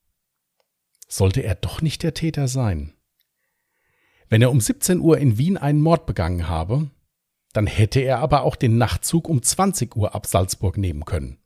Sollte 1.09 1.43
er 1.43 1.55
doch 1.55 1.83
nicht 1.83 2.03
der 2.03 2.15
Täter 2.15 2.49
sein? 2.49 2.95
Wenn 4.29 4.43
er 4.43 4.51
um 4.51 4.61
17 4.61 5.01
Uhr 5.01 5.19
in 5.19 5.39
Wien 5.39 5.57
einen 5.57 5.81
Mord 5.81 6.07
begangen 6.07 6.49
habe, 6.49 6.91
dann 7.53 7.67
hätte 7.67 8.01
er 8.01 8.19
aber 8.19 8.43
auch 8.43 8.57
den 8.57 8.77
Nachtzug 8.77 9.29
um 9.29 9.43
20 9.43 9.97
Uhr 9.97 10.15
ab 10.15 10.27
Salzburg 10.27 10.77
nehmen 10.77 11.05
können. 11.05 11.39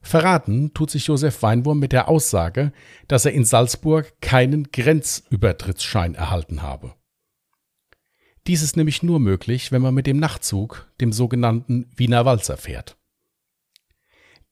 Verraten 0.00 0.74
tut 0.74 0.90
sich 0.90 1.06
Josef 1.06 1.42
Weinwurm 1.42 1.78
mit 1.78 1.92
der 1.92 2.08
Aussage, 2.08 2.72
dass 3.06 3.24
er 3.24 3.32
in 3.32 3.44
Salzburg 3.44 4.20
keinen 4.20 4.72
Grenzübertrittsschein 4.72 6.16
erhalten 6.16 6.62
habe. 6.62 6.94
Dies 8.48 8.62
ist 8.62 8.76
nämlich 8.76 9.04
nur 9.04 9.20
möglich, 9.20 9.70
wenn 9.70 9.82
man 9.82 9.94
mit 9.94 10.08
dem 10.08 10.16
Nachtzug, 10.16 10.90
dem 11.00 11.12
sogenannten 11.12 11.88
Wiener 11.94 12.24
Walzer, 12.24 12.56
fährt. 12.56 12.96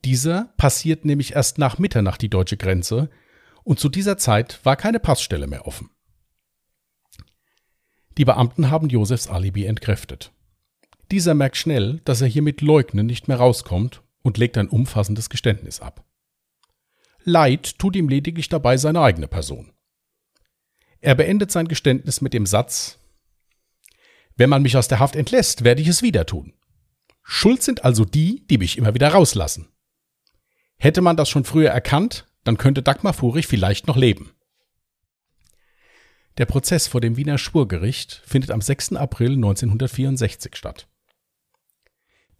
Dieser 0.05 0.55
passiert 0.57 1.05
nämlich 1.05 1.35
erst 1.35 1.59
nach 1.59 1.79
Mitternacht 1.79 2.23
die 2.23 2.31
deutsche 2.31 2.57
Grenze 2.57 3.11
und 3.65 3.79
zu 3.79 3.89
dieser 3.89 4.17
Zeit 4.17 4.61
war 4.65 4.77
keine 4.77 5.01
Passstelle 5.01 5.47
mehr 5.47 5.67
offen. 5.67 5.91
Die 8.19 8.25
Beamten 8.25 8.71
haben 8.71 8.89
Josefs 8.89 9.29
Alibi 9.29 9.65
entkräftet. 9.65 10.33
Dieser 11.11 11.35
merkt 11.35 11.57
schnell, 11.57 12.01
dass 12.05 12.21
er 12.21 12.29
hier 12.29 12.43
mit 12.43 12.61
Leugnen 12.61 13.07
nicht 13.07 13.29
mehr 13.29 13.39
rauskommt 13.39 14.03
und 14.23 14.39
legt 14.39 14.59
ein 14.59 14.69
umfassendes 14.69 15.31
Geständnis 15.31 15.81
ab. 15.81 16.05
Leid 17.25 17.79
tut 17.79 17.97
ihm 17.97 18.09
lediglich 18.09 18.49
dabei 18.49 18.77
seine 18.77 19.01
eigene 19.01 19.29
Person. 19.29 19.73
Er 21.01 21.15
beendet 21.15 21.51
sein 21.51 21.69
Geständnis 21.69 22.21
mit 22.21 22.35
dem 22.35 22.47
Satz 22.47 22.99
Wenn 24.37 24.51
man 24.51 24.63
mich 24.63 24.77
aus 24.77 24.89
der 24.89 24.99
Haft 24.99 25.17
entlässt, 25.17 25.65
werde 25.65 25.83
ich 25.83 25.89
es 25.89 26.03
wieder 26.03 26.27
tun. 26.27 26.53
Schuld 27.23 27.63
sind 27.63 27.85
also 27.85 28.05
die, 28.05 28.47
die 28.49 28.59
mich 28.59 28.79
immer 28.79 28.95
wieder 28.95 29.09
rauslassen. 29.09 29.69
Hätte 30.77 31.01
man 31.01 31.17
das 31.17 31.29
schon 31.29 31.45
früher 31.45 31.71
erkannt, 31.71 32.27
dann 32.45 32.59
könnte 32.59 32.83
Dagmar 32.83 33.13
Furich 33.13 33.47
vielleicht 33.47 33.87
noch 33.87 33.97
leben. 33.97 34.33
Der 36.39 36.47
Prozess 36.47 36.87
vor 36.87 37.01
dem 37.01 37.17
Wiener 37.17 37.39
Schwurgericht 37.39 38.23
findet 38.25 38.51
am 38.51 38.61
6. 38.61 38.95
April 38.95 39.33
1964 39.33 40.57
statt. 40.57 40.89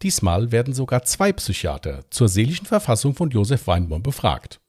Diesmal 0.03 0.53
werden 0.53 0.73
sogar 0.73 1.03
zwei 1.03 1.33
Psychiater 1.33 2.05
zur 2.11 2.29
seelischen 2.29 2.67
Verfassung 2.67 3.15
von 3.15 3.31
Josef 3.31 3.67
Weinborn 3.67 4.03
befragt. 4.03 4.61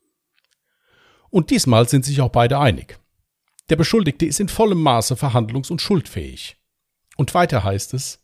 Und 1.30 1.48
diesmal 1.48 1.88
sind 1.88 2.04
sich 2.04 2.20
auch 2.20 2.28
beide 2.28 2.58
einig. 2.58 2.98
Der 3.70 3.76
Beschuldigte 3.76 4.26
ist 4.26 4.40
in 4.40 4.48
vollem 4.48 4.82
Maße 4.82 5.14
verhandlungs- 5.14 5.70
und 5.70 5.80
schuldfähig. 5.80 6.58
Und 7.16 7.32
weiter 7.32 7.64
heißt 7.64 7.94
es, 7.94 8.22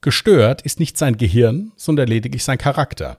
gestört 0.00 0.62
ist 0.62 0.80
nicht 0.80 0.98
sein 0.98 1.16
Gehirn, 1.16 1.72
sondern 1.76 2.08
lediglich 2.08 2.42
sein 2.42 2.58
Charakter. 2.58 3.18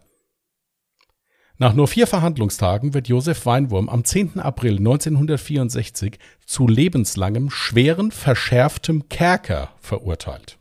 Nach 1.61 1.73
nur 1.73 1.89
vier 1.89 2.07
Verhandlungstagen 2.07 2.93
wird 2.93 3.09
Josef 3.09 3.45
Weinwurm 3.45 3.89
am 3.89 4.05
10. 4.05 4.39
April 4.39 4.77
1964 4.77 6.17
zu 6.45 6.69
lebenslangem, 6.69 7.49
schweren, 7.49 8.11
verschärftem 8.11 9.09
Kerker 9.09 9.73
verurteilt. 9.81 10.57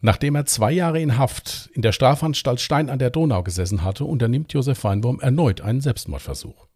Nachdem 0.00 0.34
er 0.34 0.46
zwei 0.46 0.72
Jahre 0.72 1.00
in 1.00 1.18
Haft 1.18 1.70
in 1.72 1.82
der 1.82 1.92
Strafanstalt 1.92 2.60
Stein 2.60 2.90
an 2.90 2.98
der 2.98 3.10
Donau 3.10 3.44
gesessen 3.44 3.84
hatte, 3.84 4.04
unternimmt 4.04 4.52
Josef 4.52 4.82
Weinwurm 4.82 5.20
erneut 5.20 5.60
einen 5.60 5.80
Selbstmordversuch. 5.80 6.66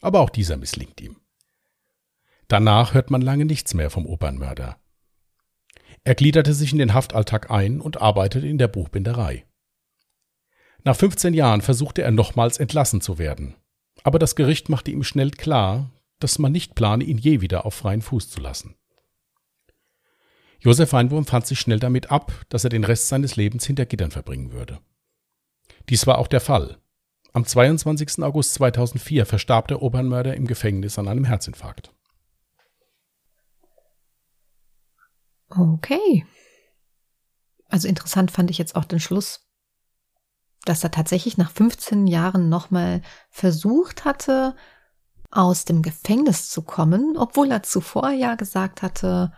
Aber 0.00 0.18
auch 0.18 0.30
dieser 0.30 0.56
misslingt 0.56 1.00
ihm. 1.00 1.18
Danach 2.48 2.92
hört 2.92 3.12
man 3.12 3.22
lange 3.22 3.44
nichts 3.44 3.72
mehr 3.72 3.88
vom 3.88 4.04
Opernmörder. 4.06 4.78
Er 6.02 6.16
gliederte 6.16 6.54
sich 6.54 6.72
in 6.72 6.78
den 6.78 6.92
Haftalltag 6.92 7.52
ein 7.52 7.80
und 7.80 8.02
arbeitete 8.02 8.48
in 8.48 8.58
der 8.58 8.66
Buchbinderei. 8.66 9.44
Nach 10.84 10.96
15 10.96 11.34
Jahren 11.34 11.60
versuchte 11.60 12.02
er 12.02 12.10
nochmals 12.10 12.58
entlassen 12.58 13.00
zu 13.00 13.18
werden. 13.18 13.54
Aber 14.02 14.18
das 14.18 14.34
Gericht 14.34 14.68
machte 14.68 14.90
ihm 14.90 15.04
schnell 15.04 15.30
klar, 15.30 15.90
dass 16.18 16.38
man 16.38 16.52
nicht 16.52 16.74
plane, 16.74 17.04
ihn 17.04 17.18
je 17.18 17.40
wieder 17.40 17.64
auf 17.66 17.74
freien 17.74 18.02
Fuß 18.02 18.30
zu 18.30 18.40
lassen. 18.40 18.74
Josef 20.58 20.92
Weinwurm 20.92 21.26
fand 21.26 21.46
sich 21.46 21.58
schnell 21.58 21.80
damit 21.80 22.10
ab, 22.10 22.32
dass 22.48 22.64
er 22.64 22.70
den 22.70 22.84
Rest 22.84 23.08
seines 23.08 23.36
Lebens 23.36 23.66
hinter 23.66 23.86
Gittern 23.86 24.12
verbringen 24.12 24.52
würde. 24.52 24.80
Dies 25.88 26.06
war 26.06 26.18
auch 26.18 26.28
der 26.28 26.40
Fall. 26.40 26.78
Am 27.32 27.44
22. 27.44 28.22
August 28.22 28.54
2004 28.54 29.26
verstarb 29.26 29.68
der 29.68 29.82
Opernmörder 29.82 30.36
im 30.36 30.46
Gefängnis 30.46 30.98
an 30.98 31.08
einem 31.08 31.24
Herzinfarkt. 31.24 31.92
Okay. 35.48 36.24
Also 37.68 37.88
interessant 37.88 38.30
fand 38.30 38.50
ich 38.50 38.58
jetzt 38.58 38.76
auch 38.76 38.84
den 38.84 39.00
Schluss, 39.00 39.51
dass 40.64 40.84
er 40.84 40.90
tatsächlich 40.90 41.38
nach 41.38 41.50
15 41.50 42.06
Jahren 42.06 42.48
nochmal 42.48 43.02
versucht 43.30 44.04
hatte, 44.04 44.54
aus 45.30 45.64
dem 45.64 45.82
Gefängnis 45.82 46.50
zu 46.50 46.62
kommen, 46.62 47.16
obwohl 47.16 47.50
er 47.50 47.62
zuvor 47.62 48.10
ja 48.10 48.34
gesagt 48.34 48.82
hatte, 48.82 49.32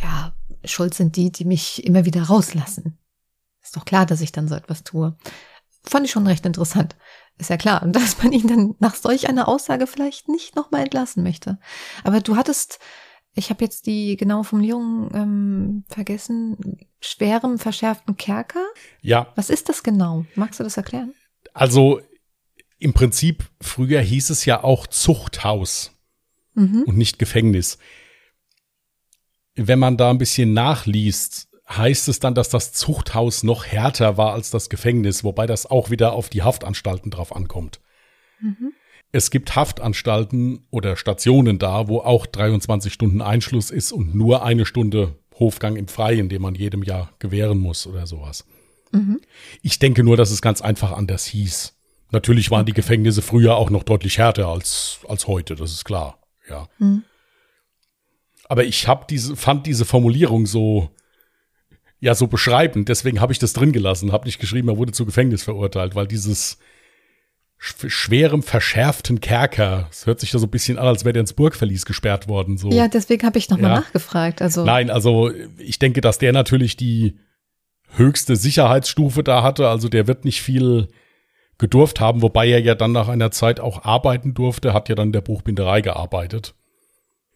ja, 0.00 0.32
schuld 0.64 0.94
sind 0.94 1.16
die, 1.16 1.30
die 1.30 1.44
mich 1.44 1.84
immer 1.84 2.04
wieder 2.04 2.22
rauslassen. 2.24 2.98
Ist 3.62 3.76
doch 3.76 3.84
klar, 3.84 4.06
dass 4.06 4.20
ich 4.20 4.32
dann 4.32 4.48
so 4.48 4.54
etwas 4.54 4.82
tue. 4.82 5.16
Fand 5.84 6.06
ich 6.06 6.12
schon 6.12 6.26
recht 6.26 6.46
interessant. 6.46 6.96
Ist 7.38 7.50
ja 7.50 7.56
klar, 7.56 7.86
dass 7.86 8.22
man 8.22 8.32
ihn 8.32 8.48
dann 8.48 8.74
nach 8.78 8.94
solch 8.94 9.28
einer 9.28 9.48
Aussage 9.48 9.86
vielleicht 9.86 10.28
nicht 10.28 10.56
nochmal 10.56 10.82
entlassen 10.82 11.22
möchte. 11.22 11.58
Aber 12.02 12.20
du 12.20 12.36
hattest, 12.36 12.78
ich 13.34 13.50
habe 13.50 13.64
jetzt 13.64 13.86
die 13.86 14.16
genaue 14.16 14.44
Formulierung 14.44 15.10
ähm, 15.14 15.84
vergessen, 15.88 16.78
schwerem, 17.00 17.58
verschärften 17.58 18.16
Kerker? 18.16 18.64
Ja. 19.00 19.32
Was 19.36 19.50
ist 19.50 19.68
das 19.68 19.82
genau? 19.82 20.26
Magst 20.34 20.60
du 20.60 20.64
das 20.64 20.76
erklären? 20.76 21.14
Also 21.54 22.00
im 22.78 22.92
Prinzip, 22.92 23.48
früher 23.60 24.00
hieß 24.00 24.30
es 24.30 24.44
ja 24.44 24.62
auch 24.62 24.86
Zuchthaus 24.86 25.92
mhm. 26.54 26.82
und 26.82 26.96
nicht 26.96 27.18
Gefängnis. 27.18 27.78
Wenn 29.54 29.78
man 29.78 29.96
da 29.96 30.10
ein 30.10 30.18
bisschen 30.18 30.52
nachliest, 30.52 31.48
heißt 31.68 32.08
es 32.08 32.18
dann, 32.18 32.34
dass 32.34 32.48
das 32.48 32.72
Zuchthaus 32.72 33.42
noch 33.42 33.64
härter 33.64 34.16
war 34.16 34.32
als 34.32 34.50
das 34.50 34.68
Gefängnis, 34.68 35.24
wobei 35.24 35.46
das 35.46 35.66
auch 35.66 35.90
wieder 35.90 36.12
auf 36.12 36.28
die 36.28 36.42
Haftanstalten 36.42 37.10
drauf 37.10 37.34
ankommt. 37.34 37.80
Mhm. 38.40 38.71
Es 39.12 39.30
gibt 39.30 39.54
Haftanstalten 39.54 40.66
oder 40.70 40.96
Stationen 40.96 41.58
da, 41.58 41.86
wo 41.86 42.00
auch 42.00 42.24
23 42.24 42.90
Stunden 42.90 43.20
Einschluss 43.20 43.70
ist 43.70 43.92
und 43.92 44.14
nur 44.14 44.42
eine 44.42 44.64
Stunde 44.64 45.18
Hofgang 45.38 45.76
im 45.76 45.86
Freien, 45.88 46.30
den 46.30 46.40
man 46.40 46.54
jedem 46.54 46.82
Jahr 46.82 47.12
gewähren 47.18 47.58
muss 47.58 47.86
oder 47.86 48.06
sowas. 48.06 48.46
Mhm. 48.90 49.20
Ich 49.60 49.78
denke 49.78 50.02
nur, 50.02 50.16
dass 50.16 50.30
es 50.30 50.40
ganz 50.40 50.62
einfach 50.62 50.92
anders 50.92 51.26
hieß. 51.26 51.76
Natürlich 52.10 52.50
waren 52.50 52.66
die 52.66 52.72
Gefängnisse 52.72 53.22
früher 53.22 53.56
auch 53.56 53.70
noch 53.70 53.82
deutlich 53.82 54.18
härter 54.18 54.48
als, 54.48 55.00
als 55.08 55.26
heute, 55.26 55.56
das 55.56 55.72
ist 55.72 55.84
klar, 55.84 56.18
ja. 56.48 56.68
Mhm. 56.78 57.04
Aber 58.48 58.64
ich 58.64 58.86
hab 58.86 59.08
diese, 59.08 59.34
fand 59.36 59.66
diese 59.66 59.86
Formulierung 59.86 60.46
so, 60.46 60.90
ja, 62.00 62.14
so 62.14 62.26
beschreibend, 62.26 62.88
deswegen 62.88 63.20
habe 63.20 63.32
ich 63.32 63.38
das 63.38 63.54
drin 63.54 63.72
gelassen, 63.72 64.12
habe 64.12 64.26
nicht 64.26 64.40
geschrieben, 64.40 64.68
er 64.68 64.76
wurde 64.76 64.92
zu 64.92 65.06
Gefängnis 65.06 65.42
verurteilt, 65.42 65.94
weil 65.94 66.06
dieses 66.06 66.58
schwerem, 67.64 68.42
verschärften 68.42 69.20
Kerker, 69.20 69.86
es 69.88 70.06
hört 70.06 70.18
sich 70.18 70.32
da 70.32 70.38
so 70.40 70.46
ein 70.46 70.50
bisschen 70.50 70.78
an, 70.78 70.86
als 70.88 71.04
wäre 71.04 71.12
der 71.12 71.20
ins 71.20 71.32
Burgverlies 71.32 71.86
gesperrt 71.86 72.26
worden. 72.26 72.58
So. 72.58 72.70
Ja, 72.70 72.88
deswegen 72.88 73.24
habe 73.24 73.38
ich 73.38 73.48
nochmal 73.50 73.70
ja. 73.70 73.80
nachgefragt. 73.80 74.42
Also. 74.42 74.64
Nein, 74.64 74.90
also 74.90 75.30
ich 75.58 75.78
denke, 75.78 76.00
dass 76.00 76.18
der 76.18 76.32
natürlich 76.32 76.76
die 76.76 77.18
höchste 77.94 78.34
Sicherheitsstufe 78.34 79.22
da 79.22 79.44
hatte, 79.44 79.68
also 79.68 79.88
der 79.88 80.08
wird 80.08 80.24
nicht 80.24 80.42
viel 80.42 80.88
gedurft 81.58 82.00
haben, 82.00 82.20
wobei 82.20 82.48
er 82.48 82.60
ja 82.60 82.74
dann 82.74 82.90
nach 82.90 83.06
einer 83.06 83.30
Zeit 83.30 83.60
auch 83.60 83.84
arbeiten 83.84 84.34
durfte, 84.34 84.74
hat 84.74 84.88
ja 84.88 84.96
dann 84.96 85.08
in 85.08 85.12
der 85.12 85.20
Buchbinderei 85.20 85.82
gearbeitet 85.82 86.56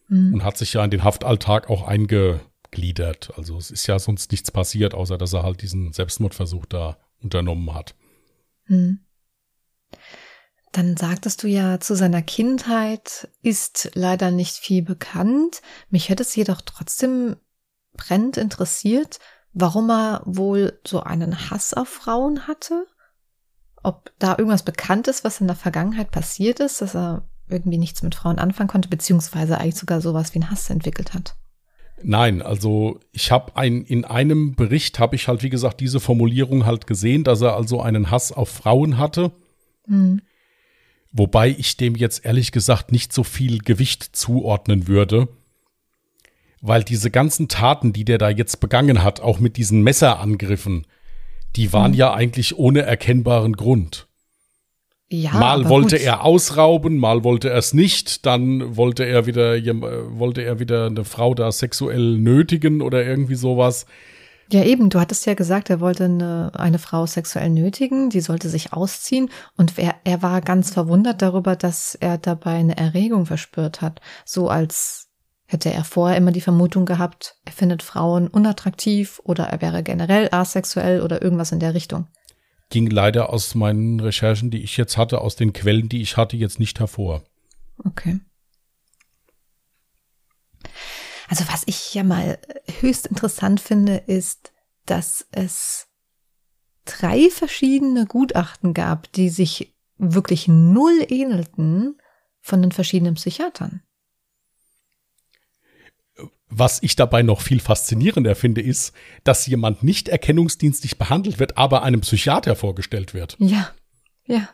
mhm. 0.08 0.34
und 0.34 0.44
hat 0.44 0.58
sich 0.58 0.72
ja 0.72 0.84
in 0.84 0.90
den 0.90 1.04
Haftalltag 1.04 1.70
auch 1.70 1.86
eingegliedert. 1.86 3.32
Also 3.36 3.58
es 3.58 3.70
ist 3.70 3.86
ja 3.86 4.00
sonst 4.00 4.32
nichts 4.32 4.50
passiert, 4.50 4.92
außer 4.92 5.18
dass 5.18 5.34
er 5.34 5.44
halt 5.44 5.62
diesen 5.62 5.92
Selbstmordversuch 5.92 6.66
da 6.66 6.96
unternommen 7.22 7.72
hat. 7.74 7.94
Mhm. 8.66 8.98
Dann 10.72 10.96
sagtest 10.96 11.42
du 11.42 11.48
ja, 11.48 11.80
zu 11.80 11.94
seiner 11.96 12.22
Kindheit 12.22 13.28
ist 13.42 13.90
leider 13.94 14.30
nicht 14.30 14.56
viel 14.56 14.82
bekannt. 14.82 15.62
Mich 15.90 16.08
hätte 16.08 16.22
es 16.22 16.36
jedoch 16.36 16.60
trotzdem 16.60 17.36
brennend 17.94 18.36
interessiert, 18.36 19.18
warum 19.54 19.90
er 19.90 20.22
wohl 20.26 20.78
so 20.86 21.00
einen 21.00 21.50
Hass 21.50 21.72
auf 21.72 21.88
Frauen 21.88 22.46
hatte 22.46 22.86
ob 23.86 24.10
da 24.18 24.32
irgendwas 24.36 24.64
bekannt 24.64 25.06
ist, 25.06 25.22
was 25.22 25.40
in 25.40 25.46
der 25.46 25.54
Vergangenheit 25.54 26.10
passiert 26.10 26.58
ist, 26.58 26.82
dass 26.82 26.96
er 26.96 27.22
irgendwie 27.48 27.78
nichts 27.78 28.02
mit 28.02 28.16
Frauen 28.16 28.40
anfangen 28.40 28.68
konnte, 28.68 28.88
beziehungsweise 28.88 29.58
eigentlich 29.58 29.76
sogar 29.76 30.00
sowas 30.00 30.34
wie 30.34 30.40
einen 30.40 30.50
Hass 30.50 30.68
entwickelt 30.70 31.14
hat. 31.14 31.36
Nein, 32.02 32.42
also 32.42 32.98
ich 33.12 33.30
habe 33.30 33.56
ein 33.56 33.84
in 33.84 34.04
einem 34.04 34.56
Bericht 34.56 34.98
habe 34.98 35.14
ich 35.14 35.28
halt 35.28 35.44
wie 35.44 35.50
gesagt 35.50 35.80
diese 35.80 36.00
Formulierung 36.00 36.66
halt 36.66 36.88
gesehen, 36.88 37.22
dass 37.22 37.40
er 37.40 37.54
also 37.54 37.80
einen 37.80 38.10
Hass 38.10 38.32
auf 38.32 38.48
Frauen 38.48 38.98
hatte. 38.98 39.30
Mhm. 39.86 40.20
Wobei 41.18 41.48
ich 41.48 41.78
dem 41.78 41.94
jetzt 41.94 42.26
ehrlich 42.26 42.52
gesagt 42.52 42.92
nicht 42.92 43.10
so 43.10 43.24
viel 43.24 43.58
Gewicht 43.60 44.14
zuordnen 44.14 44.86
würde, 44.86 45.28
weil 46.60 46.84
diese 46.84 47.10
ganzen 47.10 47.48
Taten, 47.48 47.94
die 47.94 48.04
der 48.04 48.18
da 48.18 48.28
jetzt 48.28 48.60
begangen 48.60 49.02
hat, 49.02 49.20
auch 49.20 49.40
mit 49.40 49.56
diesen 49.56 49.82
Messerangriffen, 49.82 50.86
die 51.56 51.72
waren 51.72 51.92
hm. 51.92 51.98
ja 51.98 52.12
eigentlich 52.12 52.58
ohne 52.58 52.82
erkennbaren 52.82 53.54
Grund. 53.54 54.08
Ja, 55.08 55.32
mal 55.32 55.68
wollte 55.68 55.96
gut. 55.96 56.04
er 56.04 56.24
ausrauben, 56.24 56.98
mal 56.98 57.24
wollte 57.24 57.48
er 57.48 57.58
es 57.58 57.72
nicht, 57.72 58.26
dann 58.26 58.76
wollte 58.76 59.06
er 59.06 59.24
wieder 59.24 59.56
wollte 60.18 60.42
er 60.42 60.58
wieder 60.58 60.86
eine 60.86 61.04
Frau 61.04 61.32
da 61.32 61.50
sexuell 61.50 62.18
nötigen 62.18 62.82
oder 62.82 63.06
irgendwie 63.06 63.36
sowas. 63.36 63.86
Ja, 64.50 64.62
eben, 64.62 64.90
du 64.90 65.00
hattest 65.00 65.26
ja 65.26 65.34
gesagt, 65.34 65.70
er 65.70 65.80
wollte 65.80 66.04
eine, 66.04 66.52
eine 66.54 66.78
Frau 66.78 67.06
sexuell 67.06 67.50
nötigen, 67.50 68.10
die 68.10 68.20
sollte 68.20 68.48
sich 68.48 68.72
ausziehen 68.72 69.30
und 69.56 69.78
er, 69.78 69.96
er 70.04 70.22
war 70.22 70.40
ganz 70.40 70.72
verwundert 70.72 71.20
darüber, 71.20 71.56
dass 71.56 71.96
er 71.96 72.16
dabei 72.16 72.54
eine 72.54 72.76
Erregung 72.76 73.26
verspürt 73.26 73.80
hat, 73.80 74.00
so 74.24 74.48
als 74.48 75.06
Hätte 75.48 75.72
er 75.72 75.84
vorher 75.84 76.16
immer 76.16 76.32
die 76.32 76.40
Vermutung 76.40 76.86
gehabt, 76.86 77.36
er 77.44 77.52
findet 77.52 77.84
Frauen 77.84 78.26
unattraktiv 78.26 79.20
oder 79.22 79.44
er 79.44 79.62
wäre 79.62 79.84
generell 79.84 80.28
asexuell 80.32 81.00
oder 81.00 81.22
irgendwas 81.22 81.52
in 81.52 81.60
der 81.60 81.72
Richtung? 81.72 82.08
Ging 82.68 82.90
leider 82.90 83.32
aus 83.32 83.54
meinen 83.54 84.00
Recherchen, 84.00 84.50
die 84.50 84.62
ich 84.62 84.76
jetzt 84.76 84.96
hatte, 84.96 85.20
aus 85.20 85.36
den 85.36 85.52
Quellen, 85.52 85.88
die 85.88 86.02
ich 86.02 86.16
hatte, 86.16 86.36
jetzt 86.36 86.58
nicht 86.58 86.80
hervor. 86.80 87.22
Okay. 87.84 88.18
Also 91.28 91.44
was 91.48 91.62
ich 91.66 91.94
ja 91.94 92.04
mal 92.04 92.38
höchst 92.80 93.06
interessant 93.06 93.60
finde, 93.60 93.96
ist, 93.96 94.52
dass 94.86 95.26
es 95.32 95.88
drei 96.84 97.30
verschiedene 97.30 98.06
Gutachten 98.06 98.74
gab, 98.74 99.10
die 99.12 99.28
sich 99.28 99.74
wirklich 99.98 100.48
null 100.48 101.06
ähnelten 101.08 101.98
von 102.40 102.62
den 102.62 102.72
verschiedenen 102.72 103.14
Psychiatern. 103.14 103.82
Was 106.48 106.82
ich 106.82 106.94
dabei 106.94 107.22
noch 107.22 107.40
viel 107.40 107.58
faszinierender 107.58 108.36
finde, 108.36 108.60
ist, 108.60 108.94
dass 109.24 109.46
jemand 109.46 109.82
nicht 109.82 110.08
erkennungsdienstlich 110.08 110.96
behandelt 110.96 111.40
wird, 111.40 111.58
aber 111.58 111.82
einem 111.82 112.02
Psychiater 112.02 112.54
vorgestellt 112.54 113.14
wird. 113.14 113.36
Ja, 113.40 113.72
ja. 114.26 114.48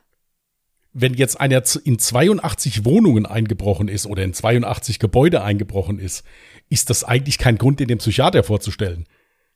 Wenn 0.95 1.15
jetzt 1.15 1.41
einer 1.41 1.63
in 1.85 1.99
82 1.99 2.85
Wohnungen 2.85 3.27
eingebrochen 3.27 3.89
ist 3.89 4.07
oder 4.07 4.25
in 4.25 4.35
82 4.35 4.99
Gebäude 4.99 5.43
eingebrochen 5.43 5.99
ist, 5.99 6.25
ist 6.73 6.91
das 6.91 7.05
eigentlich 7.05 7.39
kein 7.39 7.59
Grund, 7.59 7.81
den 7.81 7.89
dem 7.89 7.99
Psychiater 7.99 8.43
vorzustellen. 8.43 9.07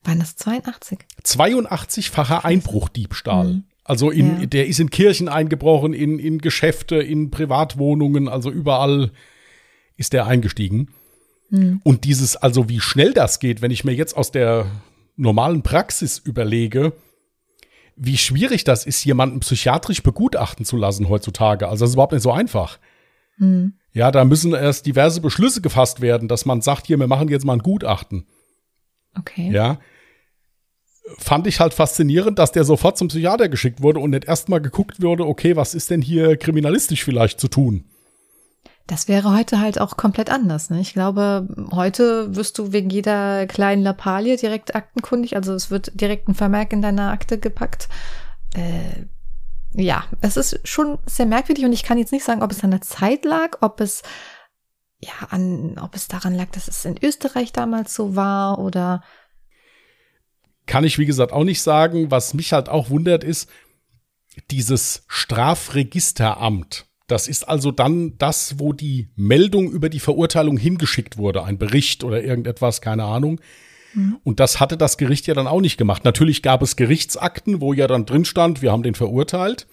Waren 0.05 0.21
das 0.21 0.37
82? 0.37 0.99
82-facher 1.25 2.45
Einbruchdiebstahl. 2.45 3.49
Mhm. 3.49 3.65
Also 3.85 4.11
in, 4.11 4.41
ja. 4.41 4.47
der 4.47 4.67
ist 4.67 4.81
in 4.81 4.91
Kirchen 4.91 5.29
eingebrochen, 5.29 5.95
in, 5.95 6.19
in 6.19 6.39
Geschäfte, 6.39 6.97
in 6.97 7.31
Privatwohnungen, 7.31 8.29
also 8.29 8.51
überall 8.51 9.13
ist 9.97 10.13
der 10.13 10.27
eingestiegen. 10.27 10.91
Mhm. 11.51 11.81
Und 11.85 12.05
dieses, 12.05 12.37
also 12.37 12.69
wie 12.69 12.81
schnell 12.81 13.13
das 13.13 13.39
geht, 13.39 13.63
wenn 13.63 13.71
ich 13.71 13.85
mir 13.85 13.95
jetzt 13.95 14.17
aus 14.17 14.31
der 14.31 14.67
normalen 15.17 15.63
Praxis 15.63 16.19
überlege, 16.19 16.93
wie 17.97 18.19
schwierig 18.19 18.65
das 18.65 18.85
ist, 18.85 19.05
jemanden 19.05 19.41
psychiatrisch 19.41 20.03
begutachten 20.03 20.67
zu 20.67 20.77
lassen 20.77 21.09
heutzutage. 21.09 21.69
Also 21.69 21.85
das 21.85 21.91
ist 21.91 21.95
überhaupt 21.95 22.13
nicht 22.13 22.23
so 22.23 22.33
einfach. 22.33 22.79
Mhm. 23.39 23.75
Ja, 23.97 24.11
da 24.11 24.27
müssen 24.27 24.53
erst 24.53 24.85
diverse 24.85 25.23
Beschlüsse 25.23 25.63
gefasst 25.63 26.03
werden, 26.03 26.29
dass 26.29 26.45
man 26.45 26.61
sagt, 26.61 26.87
hier, 26.87 26.99
wir 26.99 27.07
machen 27.07 27.29
jetzt 27.29 27.47
mal 27.47 27.55
ein 27.55 27.61
Gutachten. 27.61 28.27
Okay. 29.19 29.51
Ja. 29.51 29.79
Fand 31.17 31.47
ich 31.47 31.61
halt 31.61 31.73
faszinierend, 31.73 32.39
dass 32.39 32.53
der 32.53 32.65
sofort 32.65 32.99
zum 32.99 33.09
Psychiater 33.09 33.49
geschickt 33.49 33.81
wurde 33.81 34.01
und 34.01 34.11
nicht 34.11 34.27
erst 34.27 34.51
mal 34.51 34.61
geguckt 34.61 35.01
wurde, 35.01 35.27
okay, 35.27 35.57
was 35.57 35.75
ist 35.75 35.89
denn 35.89 36.03
hier 36.03 36.37
kriminalistisch 36.37 37.05
vielleicht 37.05 37.41
zu 37.41 37.49
tun? 37.49 37.87
Das 38.87 39.09
wäre 39.09 39.35
heute 39.35 39.61
halt 39.61 39.81
auch 39.81 39.97
komplett 39.97 40.29
anders. 40.29 40.69
Ne? 40.69 40.81
Ich 40.81 40.93
glaube, 40.93 41.49
heute 41.73 42.37
wirst 42.37 42.59
du 42.59 42.73
wegen 42.73 42.91
jeder 42.91 43.47
kleinen 43.47 43.83
Lappalie 43.83 44.37
direkt 44.37 44.75
aktenkundig. 44.75 45.37
Also 45.37 45.55
es 45.55 45.71
wird 45.71 45.99
direkt 45.99 46.29
ein 46.29 46.35
Vermerk 46.35 46.75
in 46.75 46.83
deiner 46.83 47.13
Akte 47.13 47.39
gepackt. 47.39 47.89
Äh, 48.55 49.07
ja, 49.77 50.05
es 50.21 50.37
ist 50.37 50.61
schon 50.65 50.99
sehr 51.07 51.27
merkwürdig 51.27 51.65
und 51.65 51.73
ich 51.73 51.83
kann 51.83 51.99
jetzt 51.99 52.13
nicht 52.13 52.25
sagen, 52.25 52.43
ob 52.43 52.51
es 52.51 52.65
an 52.65 52.71
der 52.71 52.81
Zeit 52.81 53.25
lag, 53.25 53.59
ob 53.61 53.81
es 53.81 54.03
ja 54.99 55.13
an, 55.31 55.79
ob 55.79 55.95
es 55.95 56.09
daran 56.09 56.35
lag, 56.35 56.51
dass 56.53 56.69
es 56.69 56.85
in 56.85 56.97
Österreich 57.03 57.53
damals 57.53 57.95
so 57.95 58.17
war 58.17 58.59
oder 58.59 59.03
kann 60.67 60.85
ich 60.85 60.99
wie 60.99 61.07
gesagt 61.07 61.33
auch 61.33 61.45
nicht 61.45 61.63
sagen. 61.63 62.11
Was 62.11 62.35
mich 62.35 62.53
halt 62.53 62.69
auch 62.69 62.91
wundert 62.91 63.23
ist, 63.23 63.49
dieses 64.51 65.05
Strafregisteramt 65.07 66.87
das 67.07 67.29
ist 67.29 67.49
also 67.49 67.71
dann 67.71 68.19
das, 68.19 68.59
wo 68.59 68.73
die 68.73 69.11
Meldung 69.15 69.71
über 69.71 69.89
die 69.89 70.01
Verurteilung 70.01 70.57
hingeschickt 70.57 71.19
wurde, 71.19 71.45
ein 71.45 71.59
Bericht 71.59 72.03
oder 72.03 72.23
irgendetwas, 72.23 72.81
keine 72.81 73.05
Ahnung. 73.05 73.41
Mhm. 73.95 74.19
Und 74.25 74.41
das 74.41 74.61
hatte 74.61 74.77
das 74.77 74.97
Gericht 74.97 75.27
ja 75.27 75.35
dann 75.35 75.47
auch 75.47 75.61
nicht 75.61 75.77
gemacht. 75.77 76.05
Natürlich 76.05 76.43
gab 76.43 76.63
es 76.63 76.77
Gerichtsakten, 76.77 77.61
wo 77.61 77.73
ja 77.73 77.87
dann 77.87 78.07
drin 78.07 78.25
stand, 78.25 78.63
wir 78.63 78.73
haben 78.73 78.83
den 78.83 78.95
verurteilt, 78.95 79.67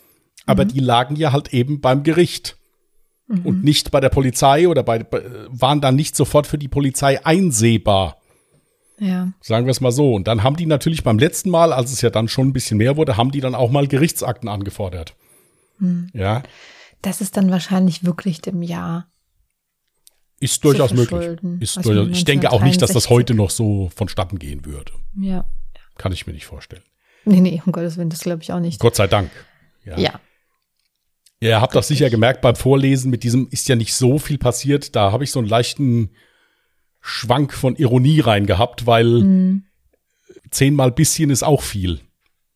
aber 0.45 0.65
mhm. 0.65 0.69
die 0.69 0.79
lagen 0.79 1.15
ja 1.15 1.31
halt 1.31 1.53
eben 1.53 1.81
beim 1.81 2.03
Gericht 2.03 2.57
mhm. 3.27 3.45
und 3.45 3.63
nicht 3.63 3.91
bei 3.91 3.99
der 3.99 4.09
Polizei 4.09 4.67
oder 4.67 4.83
bei, 4.83 5.05
waren 5.49 5.81
dann 5.81 5.95
nicht 5.95 6.15
sofort 6.15 6.47
für 6.47 6.57
die 6.57 6.67
Polizei 6.67 7.25
einsehbar. 7.25 8.17
Ja. 8.99 9.33
Sagen 9.41 9.65
wir 9.65 9.71
es 9.71 9.81
mal 9.81 9.91
so. 9.91 10.13
Und 10.13 10.27
dann 10.27 10.43
haben 10.43 10.55
die 10.55 10.65
natürlich 10.65 11.03
beim 11.03 11.19
letzten 11.19 11.49
Mal, 11.49 11.73
als 11.73 11.91
es 11.91 12.01
ja 12.01 12.09
dann 12.09 12.27
schon 12.27 12.49
ein 12.49 12.53
bisschen 12.53 12.77
mehr 12.77 12.95
wurde, 12.95 13.17
haben 13.17 13.31
die 13.31 13.41
dann 13.41 13.55
auch 13.55 13.71
mal 13.71 13.87
Gerichtsakten 13.87 14.47
angefordert. 14.47 15.15
Mhm. 15.79 16.09
Ja. 16.13 16.43
Das 17.01 17.19
ist 17.19 17.35
dann 17.35 17.51
wahrscheinlich 17.51 18.05
wirklich 18.05 18.41
dem 18.41 18.61
Jahr. 18.61 19.07
Ist 20.43 20.63
durchaus 20.65 20.93
möglich. 20.93 21.39
Ist 21.61 21.85
durchaus, 21.85 22.09
ich 22.09 22.25
denke 22.25 22.51
auch 22.51 22.61
nicht, 22.61 22.81
dass 22.81 22.91
das 22.91 23.09
heute 23.09 23.33
noch 23.33 23.49
so 23.49 23.89
vonstatten 23.95 24.39
gehen 24.39 24.65
würde. 24.65 24.91
Ja, 25.15 25.29
ja. 25.29 25.45
Kann 25.97 26.11
ich 26.11 26.27
mir 26.27 26.33
nicht 26.33 26.45
vorstellen. 26.45 26.83
Nee, 27.23 27.39
nee, 27.39 27.61
um 27.65 27.71
Gottes 27.71 27.97
Willen, 27.97 28.09
das 28.09 28.19
glaube 28.19 28.43
ich 28.43 28.51
auch 28.51 28.59
nicht. 28.59 28.79
Gott 28.79 28.95
sei 28.95 29.07
Dank. 29.07 29.31
Ja. 29.85 29.97
ja. 29.97 30.19
Ihr 31.39 31.61
habt 31.61 31.75
das 31.75 31.87
sicher 31.87 32.09
gemerkt 32.09 32.41
beim 32.41 32.55
Vorlesen, 32.55 33.09
mit 33.09 33.23
diesem 33.23 33.47
ist 33.51 33.67
ja 33.69 33.75
nicht 33.75 33.93
so 33.93 34.19
viel 34.19 34.37
passiert. 34.37 34.95
Da 34.95 35.11
habe 35.11 35.23
ich 35.23 35.31
so 35.31 35.39
einen 35.39 35.47
leichten 35.47 36.11
Schwank 36.99 37.53
von 37.53 37.75
Ironie 37.75 38.19
rein 38.19 38.45
gehabt, 38.45 38.85
weil 38.85 39.05
mhm. 39.05 39.63
zehnmal 40.51 40.91
bisschen 40.91 41.29
ist 41.29 41.43
auch 41.43 41.61
viel. 41.61 42.01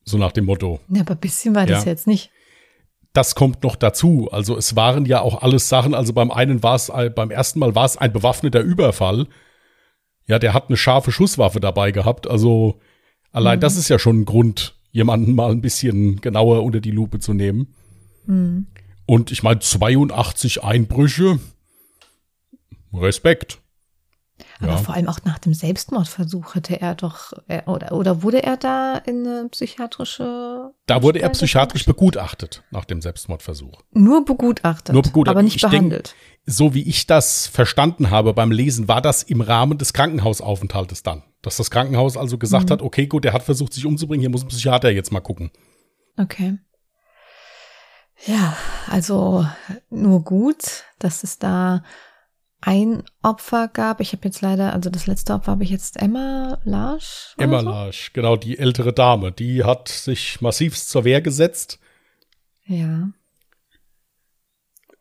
So 0.04 0.18
nach 0.18 0.32
dem 0.32 0.46
Motto. 0.46 0.80
Ja, 0.90 1.02
aber 1.02 1.16
bisschen 1.16 1.54
war 1.56 1.66
das 1.66 1.86
jetzt 1.86 2.08
nicht. 2.08 2.32
Das 3.18 3.34
kommt 3.34 3.64
noch 3.64 3.76
dazu. 3.76 4.30
Also 4.32 4.56
es 4.56 4.76
waren 4.76 5.06
ja 5.06 5.22
auch 5.22 5.42
alles 5.42 5.70
Sachen. 5.70 5.96
Also 5.96 6.14
beim 6.14 6.30
einen 6.30 6.62
war 6.62 6.76
es, 6.76 6.92
beim 7.16 7.32
ersten 7.32 7.58
Mal 7.58 7.74
war 7.74 7.86
es 7.86 7.98
ein 7.98 8.14
bewaffneter 8.14 8.62
Überfall. 8.62 9.26
Ja, 10.28 10.38
der 10.38 10.54
hat 10.54 10.68
eine 10.68 10.78
scharfe 10.78 11.12
Schusswaffe 11.12 11.60
dabei 11.60 11.92
gehabt. 11.92 12.30
Also 12.30 12.80
allein 13.32 13.58
mhm. 13.58 13.62
das 13.62 13.76
ist 13.76 13.90
ja 13.90 13.98
schon 13.98 14.20
ein 14.20 14.26
Grund, 14.26 14.76
jemanden 14.92 15.34
mal 15.34 15.50
ein 15.50 15.62
bisschen 15.62 16.22
genauer 16.22 16.62
unter 16.62 16.80
die 16.80 16.92
Lupe 16.92 17.18
zu 17.18 17.34
nehmen. 17.34 17.74
Mhm. 18.28 18.68
Und 19.08 19.32
ich 19.32 19.42
meine, 19.42 19.62
82 19.62 20.64
Einbrüche. 20.64 21.40
Respekt. 22.94 23.58
Aber 24.60 24.74
ja. 24.74 24.78
vor 24.78 24.96
allem 24.96 25.08
auch 25.08 25.20
nach 25.24 25.40
dem 25.40 25.54
Selbstmordversuch 25.54 26.56
hatte 26.56 26.80
er 26.80 26.96
doch, 26.96 27.34
oder, 27.66 27.92
oder 27.92 28.24
wurde 28.24 28.44
er 28.44 28.58
da 28.58 28.96
in 28.98 29.26
eine 29.26 29.50
psychiatrische. 29.50 30.72
Da 30.86 31.04
wurde 31.04 31.20
er 31.20 31.30
psychiatrisch 31.30 31.86
begutachtet 31.86 32.64
nach 32.72 32.86
dem 32.86 33.02
Selbstmordversuch. 33.02 33.82
Nur 33.92 34.26
begutachtet. 34.26 34.94
Nur 34.94 35.04
begutachtet. 35.04 35.36
Aber 35.36 35.44
nicht 35.44 35.58
ich 35.58 35.62
behandelt. 35.62 36.08
Denk, 36.08 36.56
so 36.56 36.74
wie 36.74 36.84
ich 36.84 37.06
das 37.06 37.48
verstanden 37.48 38.10
habe 38.10 38.34
beim 38.34 38.52
Lesen, 38.52 38.88
war 38.88 39.02
das 39.02 39.24
im 39.24 39.42
Rahmen 39.42 39.78
des 39.78 39.94
Krankenhausaufenthaltes 39.94 41.04
dann. 41.04 41.24
Dass 41.42 41.58
das 41.58 41.70
Krankenhaus 41.70 42.18
also 42.18 42.38
gesagt 42.38 42.70
mhm. 42.70 42.74
hat, 42.74 42.82
okay, 42.82 43.06
gut, 43.08 43.26
der 43.26 43.34
hat 43.34 43.44
versucht, 43.44 43.74
sich 43.74 43.86
umzubringen, 43.86 44.22
hier 44.22 44.30
muss 44.30 44.44
ein 44.44 44.48
Psychiater 44.48 44.90
jetzt 44.90 45.12
mal 45.12 45.20
gucken. 45.20 45.52
Okay. 46.18 46.58
Ja, 48.26 48.58
also 48.90 49.46
nur 49.90 50.24
gut, 50.24 50.84
dass 51.00 51.24
es 51.24 51.38
da 51.38 51.84
ein 52.62 53.04
Opfer 53.22 53.68
gab. 53.68 54.02
Ich 54.02 54.14
habe 54.14 54.26
jetzt 54.26 54.42
leider, 54.42 54.74
also 54.74 54.90
das 54.90 55.08
letzte 55.08 55.34
Opfer 55.34 55.52
habe 55.52 55.64
ich 55.64 55.70
jetzt 55.70 55.98
Emma 55.98 56.60
Larsch. 56.64 57.36
Emma 57.38 57.62
so? 57.62 57.70
Larsch, 57.70 58.14
genau, 58.14 58.36
die 58.36 58.58
ältere 58.58 58.94
Dame. 58.94 59.32
Die 59.32 59.64
hat 59.64 59.90
sich 59.90 60.42
massiv 60.42 60.78
zur 60.78 61.04
Wehr 61.04 61.22
gesetzt. 61.22 61.80
Ja. 62.66 63.10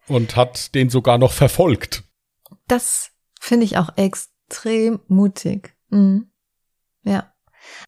Und 0.07 0.37
hat 0.37 0.75
den 0.75 0.91
sogar 0.91 1.19
noch 1.19 1.33
verfolgt. 1.33 2.05
Das 2.69 3.11
finde 3.41 3.65
ich 3.65 3.79
auch 3.79 3.97
extrem 3.97 5.01
mutig. 5.09 5.77
Mhm. 5.89 6.31
Ja. 7.03 7.33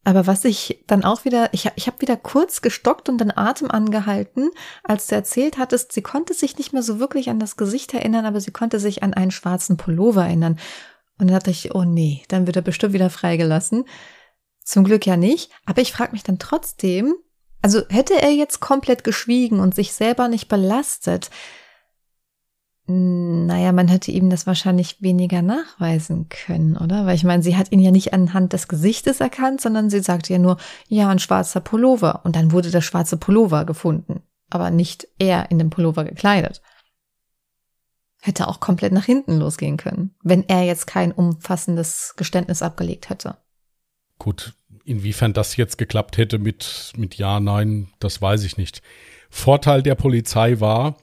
Aber 0.03 0.27
was 0.27 0.45
ich 0.45 0.83
dann 0.87 1.03
auch 1.03 1.25
wieder, 1.25 1.53
ich, 1.53 1.69
ich 1.75 1.87
habe 1.87 2.01
wieder 2.01 2.17
kurz 2.17 2.61
gestockt 2.61 3.09
und 3.09 3.19
den 3.19 3.35
Atem 3.35 3.69
angehalten, 3.69 4.49
als 4.83 5.07
du 5.07 5.15
erzählt 5.15 5.57
hattest, 5.57 5.91
sie 5.91 6.01
konnte 6.01 6.33
sich 6.33 6.57
nicht 6.57 6.73
mehr 6.73 6.83
so 6.83 6.99
wirklich 6.99 7.29
an 7.29 7.39
das 7.39 7.57
Gesicht 7.57 7.93
erinnern, 7.93 8.25
aber 8.25 8.41
sie 8.41 8.51
konnte 8.51 8.79
sich 8.79 9.03
an 9.03 9.13
einen 9.13 9.31
schwarzen 9.31 9.77
Pullover 9.77 10.25
erinnern. 10.25 10.59
Und 11.17 11.29
dann 11.29 11.35
dachte 11.35 11.51
ich, 11.51 11.75
oh 11.75 11.83
nee, 11.83 12.23
dann 12.29 12.47
wird 12.47 12.55
er 12.55 12.61
bestimmt 12.61 12.93
wieder 12.93 13.09
freigelassen. 13.09 13.85
Zum 14.63 14.83
Glück 14.83 15.05
ja 15.05 15.17
nicht, 15.17 15.51
aber 15.65 15.81
ich 15.81 15.91
frage 15.91 16.13
mich 16.13 16.23
dann 16.23 16.39
trotzdem, 16.39 17.15
also 17.61 17.81
hätte 17.89 18.21
er 18.21 18.31
jetzt 18.31 18.59
komplett 18.59 19.03
geschwiegen 19.03 19.59
und 19.59 19.75
sich 19.75 19.93
selber 19.93 20.27
nicht 20.27 20.47
belastet, 20.47 21.29
naja, 22.91 23.71
man 23.71 23.87
hätte 23.87 24.09
ihm 24.09 24.31
das 24.31 24.47
wahrscheinlich 24.47 24.99
weniger 24.99 25.43
nachweisen 25.43 26.27
können, 26.27 26.75
oder? 26.75 27.05
Weil 27.05 27.15
ich 27.15 27.23
meine, 27.23 27.43
sie 27.43 27.55
hat 27.55 27.71
ihn 27.71 27.79
ja 27.79 27.91
nicht 27.91 28.13
anhand 28.13 28.51
des 28.53 28.67
Gesichtes 28.67 29.19
erkannt, 29.19 29.61
sondern 29.61 29.91
sie 29.91 29.99
sagte 29.99 30.33
ja 30.33 30.39
nur, 30.39 30.57
ja, 30.87 31.07
ein 31.09 31.19
schwarzer 31.19 31.59
Pullover. 31.59 32.21
Und 32.23 32.35
dann 32.35 32.51
wurde 32.51 32.71
der 32.71 32.81
schwarze 32.81 33.17
Pullover 33.17 33.65
gefunden, 33.65 34.23
aber 34.49 34.71
nicht 34.71 35.07
er 35.19 35.51
in 35.51 35.59
dem 35.59 35.69
Pullover 35.69 36.03
gekleidet. 36.03 36.63
Hätte 38.21 38.47
auch 38.47 38.59
komplett 38.59 38.91
nach 38.91 39.05
hinten 39.05 39.37
losgehen 39.37 39.77
können, 39.77 40.15
wenn 40.23 40.49
er 40.49 40.63
jetzt 40.63 40.87
kein 40.87 41.11
umfassendes 41.11 42.15
Geständnis 42.17 42.63
abgelegt 42.63 43.09
hätte. 43.11 43.37
Gut, 44.17 44.55
inwiefern 44.83 45.33
das 45.33 45.57
jetzt 45.57 45.77
geklappt 45.77 46.17
hätte 46.17 46.39
mit, 46.39 46.91
mit 46.97 47.15
Ja, 47.15 47.39
Nein, 47.39 47.89
das 47.99 48.19
weiß 48.19 48.43
ich 48.45 48.57
nicht. 48.57 48.81
Vorteil 49.29 49.83
der 49.83 49.93
Polizei 49.93 50.59
war, 50.59 50.97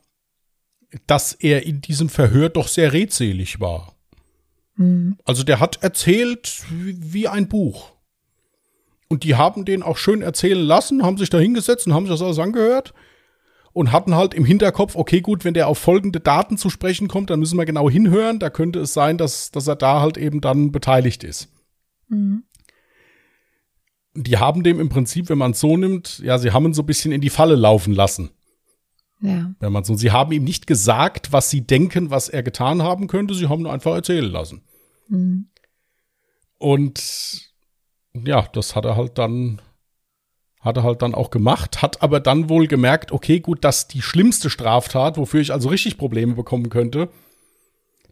dass 1.06 1.32
er 1.32 1.64
in 1.66 1.80
diesem 1.80 2.08
Verhör 2.08 2.48
doch 2.48 2.68
sehr 2.68 2.92
redselig 2.92 3.60
war. 3.60 3.94
Mhm. 4.76 5.18
Also 5.24 5.42
der 5.42 5.60
hat 5.60 5.82
erzählt 5.82 6.64
wie 6.70 7.28
ein 7.28 7.48
Buch. 7.48 7.92
Und 9.08 9.22
die 9.22 9.36
haben 9.36 9.64
den 9.64 9.82
auch 9.82 9.96
schön 9.96 10.22
erzählen 10.22 10.60
lassen, 10.60 11.02
haben 11.02 11.16
sich 11.16 11.30
da 11.30 11.38
hingesetzt 11.38 11.86
und 11.86 11.94
haben 11.94 12.06
sich 12.06 12.14
das 12.14 12.22
alles 12.22 12.38
angehört 12.38 12.92
und 13.76 13.92
hatten 13.92 14.14
halt 14.14 14.32
im 14.32 14.46
Hinterkopf, 14.46 14.96
okay, 14.96 15.20
gut, 15.20 15.44
wenn 15.44 15.52
der 15.52 15.68
auf 15.68 15.76
folgende 15.76 16.18
Daten 16.18 16.56
zu 16.56 16.70
sprechen 16.70 17.08
kommt, 17.08 17.28
dann 17.28 17.38
müssen 17.38 17.58
wir 17.58 17.66
genau 17.66 17.90
hinhören. 17.90 18.38
Da 18.38 18.48
könnte 18.48 18.80
es 18.80 18.94
sein, 18.94 19.18
dass, 19.18 19.50
dass 19.50 19.66
er 19.66 19.76
da 19.76 20.00
halt 20.00 20.16
eben 20.16 20.40
dann 20.40 20.72
beteiligt 20.72 21.22
ist. 21.22 21.50
Mhm. 22.08 22.44
Die 24.14 24.38
haben 24.38 24.62
dem 24.62 24.80
im 24.80 24.88
Prinzip, 24.88 25.28
wenn 25.28 25.36
man 25.36 25.50
es 25.50 25.60
so 25.60 25.76
nimmt, 25.76 26.20
ja, 26.20 26.38
sie 26.38 26.52
haben 26.52 26.64
ihn 26.64 26.72
so 26.72 26.82
ein 26.82 26.86
bisschen 26.86 27.12
in 27.12 27.20
die 27.20 27.28
Falle 27.28 27.54
laufen 27.54 27.92
lassen. 27.92 28.30
Ja. 29.20 29.54
Wenn 29.60 29.72
man 29.72 29.84
so, 29.84 29.94
sie 29.94 30.12
haben 30.12 30.32
ihm 30.32 30.44
nicht 30.44 30.66
gesagt, 30.66 31.32
was 31.32 31.50
sie 31.50 31.62
denken, 31.62 32.10
was 32.10 32.28
er 32.28 32.42
getan 32.42 32.82
haben 32.82 33.06
könnte, 33.06 33.34
sie 33.34 33.48
haben 33.48 33.62
nur 33.62 33.72
einfach 33.72 33.94
erzählen 33.94 34.30
lassen. 34.30 34.62
Mhm. 35.08 35.48
Und 36.58 37.52
ja, 38.24 38.46
das 38.52 38.76
hat 38.76 38.84
er 38.84 38.96
halt 38.96 39.18
dann, 39.18 39.60
hat 40.60 40.76
er 40.76 40.82
halt 40.82 41.02
dann 41.02 41.14
auch 41.14 41.30
gemacht, 41.30 41.82
hat 41.82 42.02
aber 42.02 42.20
dann 42.20 42.48
wohl 42.48 42.66
gemerkt, 42.66 43.12
okay, 43.12 43.40
gut, 43.40 43.64
dass 43.64 43.88
die 43.88 44.02
schlimmste 44.02 44.50
Straftat, 44.50 45.16
wofür 45.16 45.40
ich 45.40 45.52
also 45.52 45.68
richtig 45.68 45.98
Probleme 45.98 46.34
bekommen 46.34 46.68
könnte, 46.68 47.08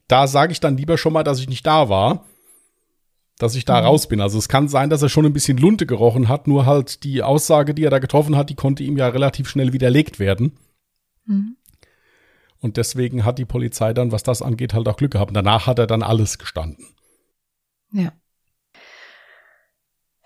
da 0.08 0.26
sage 0.26 0.52
ich 0.52 0.60
dann 0.60 0.76
lieber 0.76 0.98
schon 0.98 1.12
mal, 1.12 1.24
dass 1.24 1.40
ich 1.40 1.48
nicht 1.48 1.66
da 1.66 1.88
war, 1.88 2.26
dass 3.38 3.54
ich 3.54 3.64
da 3.64 3.80
mhm. 3.80 3.86
raus 3.86 4.08
bin. 4.08 4.20
Also 4.20 4.38
es 4.38 4.48
kann 4.48 4.68
sein, 4.68 4.90
dass 4.90 5.02
er 5.02 5.08
schon 5.08 5.26
ein 5.26 5.32
bisschen 5.32 5.58
Lunte 5.58 5.86
gerochen 5.86 6.28
hat, 6.28 6.46
nur 6.46 6.66
halt 6.66 7.04
die 7.04 7.22
Aussage, 7.22 7.74
die 7.74 7.84
er 7.84 7.90
da 7.90 7.98
getroffen 7.98 8.36
hat, 8.36 8.50
die 8.50 8.54
konnte 8.54 8.82
ihm 8.82 8.96
ja 8.96 9.08
relativ 9.08 9.48
schnell 9.48 9.72
widerlegt 9.72 10.18
werden. 10.18 10.52
Mhm. 11.24 11.56
Und 12.60 12.78
deswegen 12.78 13.24
hat 13.24 13.38
die 13.38 13.44
Polizei 13.44 13.92
dann, 13.92 14.10
was 14.10 14.22
das 14.22 14.40
angeht, 14.40 14.72
halt 14.72 14.88
auch 14.88 14.96
Glück 14.96 15.12
gehabt. 15.12 15.36
Danach 15.36 15.66
hat 15.66 15.78
er 15.78 15.86
dann 15.86 16.02
alles 16.02 16.38
gestanden. 16.38 16.86
Ja. 17.92 18.12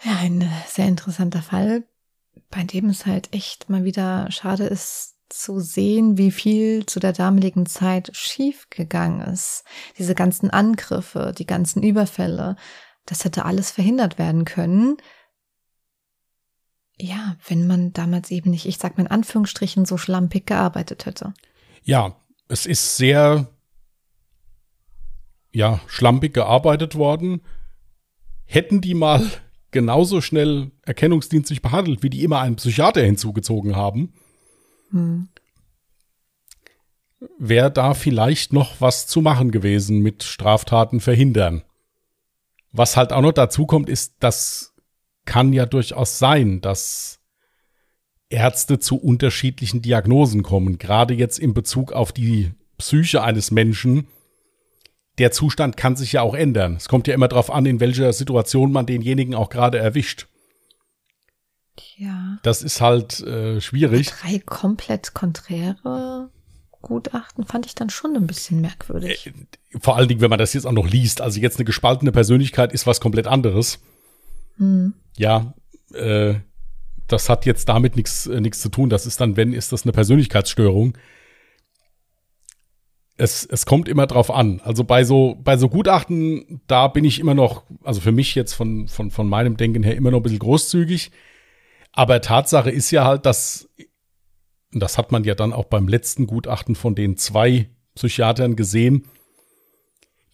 Ja, 0.03 0.17
ein 0.19 0.49
sehr 0.69 0.87
interessanter 0.87 1.43
Fall, 1.43 1.85
bei 2.51 2.63
dem 2.63 2.89
es 2.89 3.07
halt 3.07 3.35
echt 3.35 3.69
mal 3.69 3.83
wieder 3.83 4.31
schade 4.31 4.65
ist 4.65 5.17
zu 5.29 5.61
sehen, 5.61 6.17
wie 6.17 6.31
viel 6.31 6.87
zu 6.87 7.01
der 7.01 7.13
damaligen 7.13 7.67
Zeit 7.67 8.11
schiefgegangen 8.13 9.21
ist. 9.21 9.65
Diese 9.99 10.15
ganzen 10.15 10.51
Angriffe, 10.51 11.35
die 11.37 11.47
ganzen 11.47 11.83
Überfälle, 11.83 12.57
das 13.05 13.25
hätte 13.25 13.45
alles 13.45 13.71
verhindert 13.71 14.19
werden 14.19 14.45
können, 14.45 14.97
ja, 17.01 17.37
wenn 17.47 17.67
man 17.67 17.93
damals 17.93 18.31
eben 18.31 18.51
nicht, 18.51 18.67
ich 18.67 18.79
sag 18.79 18.97
mal 18.97 19.05
in 19.05 19.11
Anführungsstrichen, 19.11 19.85
so 19.85 19.97
schlampig 19.97 20.47
gearbeitet 20.47 21.07
hätte. 21.07 21.33
Ja, 21.85 22.17
es 22.49 22.67
ist 22.67 22.97
sehr, 22.97 23.49
ja, 25.53 25.81
schlampig 25.87 26.35
gearbeitet 26.35 26.97
worden. 26.97 27.41
Hätten 28.45 28.81
die 28.81 28.95
mal 28.95 29.31
genauso 29.71 30.21
schnell 30.21 30.71
erkennungsdienstlich 30.83 31.63
behandelt, 31.63 32.03
wie 32.03 32.11
die 32.11 32.25
immer 32.25 32.41
einen 32.41 32.57
Psychiater 32.57 33.03
hinzugezogen 33.03 33.77
haben, 33.77 34.15
hm. 34.91 35.29
wäre 37.39 37.71
da 37.71 37.95
vielleicht 37.95 38.53
noch 38.53 38.81
was 38.81 39.07
zu 39.07 39.21
machen 39.21 39.51
gewesen 39.51 40.01
mit 40.01 40.23
Straftaten 40.23 41.01
verhindern. 41.01 41.63
Was 42.73 42.97
halt 42.97 43.13
auch 43.13 43.23
noch 43.23 43.33
dazu 43.33 43.67
kommt, 43.67 43.89
ist, 43.89 44.15
dass 44.21 44.75
kann 45.29 45.53
ja 45.53 45.67
durchaus 45.67 46.19
sein, 46.19 46.63
dass 46.63 47.21
Ärzte 48.31 48.79
zu 48.79 48.97
unterschiedlichen 48.97 49.83
Diagnosen 49.83 50.43
kommen, 50.43 50.79
gerade 50.79 51.13
jetzt 51.13 51.39
in 51.39 51.53
Bezug 51.53 51.93
auf 51.93 52.13
die 52.13 52.53
Psyche 52.79 53.23
eines 53.23 53.51
Menschen. 53.51 54.09
Der 55.19 55.31
Zustand 55.31 55.77
kann 55.77 55.97
sich 55.97 56.13
ja 56.13 56.23
auch 56.23 56.35
ändern. 56.35 56.77
Es 56.77 56.89
kommt 56.89 57.09
ja 57.09 57.15
immer 57.15 57.29
darauf 57.29 57.51
an, 57.51 57.67
in 57.67 57.79
welcher 57.79 58.13
Situation 58.15 58.73
man 58.73 58.87
denjenigen 58.87 59.35
auch 59.35 59.51
gerade 59.51 59.79
erwischt. 59.79 60.29
Ja. 61.97 62.39
Das 62.43 62.63
ist 62.63 62.81
halt 62.81 63.21
äh, 63.21 63.61
schwierig. 63.61 64.09
Drei 64.09 64.39
komplett 64.39 65.13
konträre 65.13 66.31
Gutachten 66.81 67.45
fand 67.45 67.67
ich 67.67 67.75
dann 67.75 67.91
schon 67.91 68.17
ein 68.17 68.27
bisschen 68.27 68.63
merkwürdig. 68.63 69.27
Äh, 69.27 69.79
vor 69.79 69.97
allen 69.97 70.09
Dingen, 70.09 70.23
wenn 70.23 70.31
man 70.31 70.39
das 70.39 70.55
jetzt 70.55 70.67
auch 70.67 70.73
noch 70.73 70.89
liest. 70.89 71.21
Also 71.21 71.39
jetzt 71.39 71.59
eine 71.59 71.67
gespaltene 71.67 72.13
Persönlichkeit 72.13 72.73
ist 72.73 72.87
was 72.87 73.01
komplett 73.01 73.27
anderes. 73.27 73.81
Mhm. 74.59 74.95
Ja, 75.17 75.55
äh, 75.95 76.35
das 77.07 77.29
hat 77.29 77.47
jetzt 77.47 77.69
damit 77.69 77.97
nichts 77.97 78.27
äh, 78.27 78.41
nichts 78.41 78.61
zu 78.61 78.69
tun. 78.69 78.91
Das 78.91 79.07
ist 79.07 79.21
dann, 79.21 79.37
wenn, 79.37 79.53
ist 79.53 79.73
das 79.73 79.85
eine 79.85 79.93
Persönlichkeitsstörung. 79.93 80.97
es, 83.19 83.45
es 83.45 83.67
kommt 83.67 83.89
immer 83.89 84.07
drauf 84.07 84.31
an. 84.31 84.61
Also 84.65 84.85
bei 84.85 85.05
so, 85.05 85.37
bei 85.43 85.57
so 85.57 85.69
Gutachten, 85.69 86.61
da 86.69 86.87
bin 86.89 87.05
ich 87.05 87.19
immer 87.19 87.35
noch, 87.35 87.65
also 87.83 88.01
für 88.01 88.13
mich 88.13 88.35
jetzt 88.35 88.55
von, 88.55 88.87
von, 88.89 89.11
von 89.11 89.29
meinem 89.29 89.57
Denken 89.57 89.83
her 89.83 89.97
immer 89.97 90.13
noch 90.13 90.21
ein 90.21 90.23
bisschen 90.23 90.39
großzügig. 90.39 91.11
Aber 91.93 92.21
Tatsache 92.21 92.71
ist 92.71 92.93
ja 92.93 93.05
halt, 93.05 93.27
dass, 93.27 93.69
das 94.73 94.99
hat 94.99 95.11
man 95.11 95.25
ja 95.25 95.35
dann 95.35 95.53
auch 95.53 95.65
beim 95.65 95.89
letzten 95.89 96.29
Gutachten 96.29 96.77
von 96.77 96.95
den 96.95 97.17
zwei 97.17 97.69
Psychiatern 97.97 98.55
gesehen, 98.55 99.07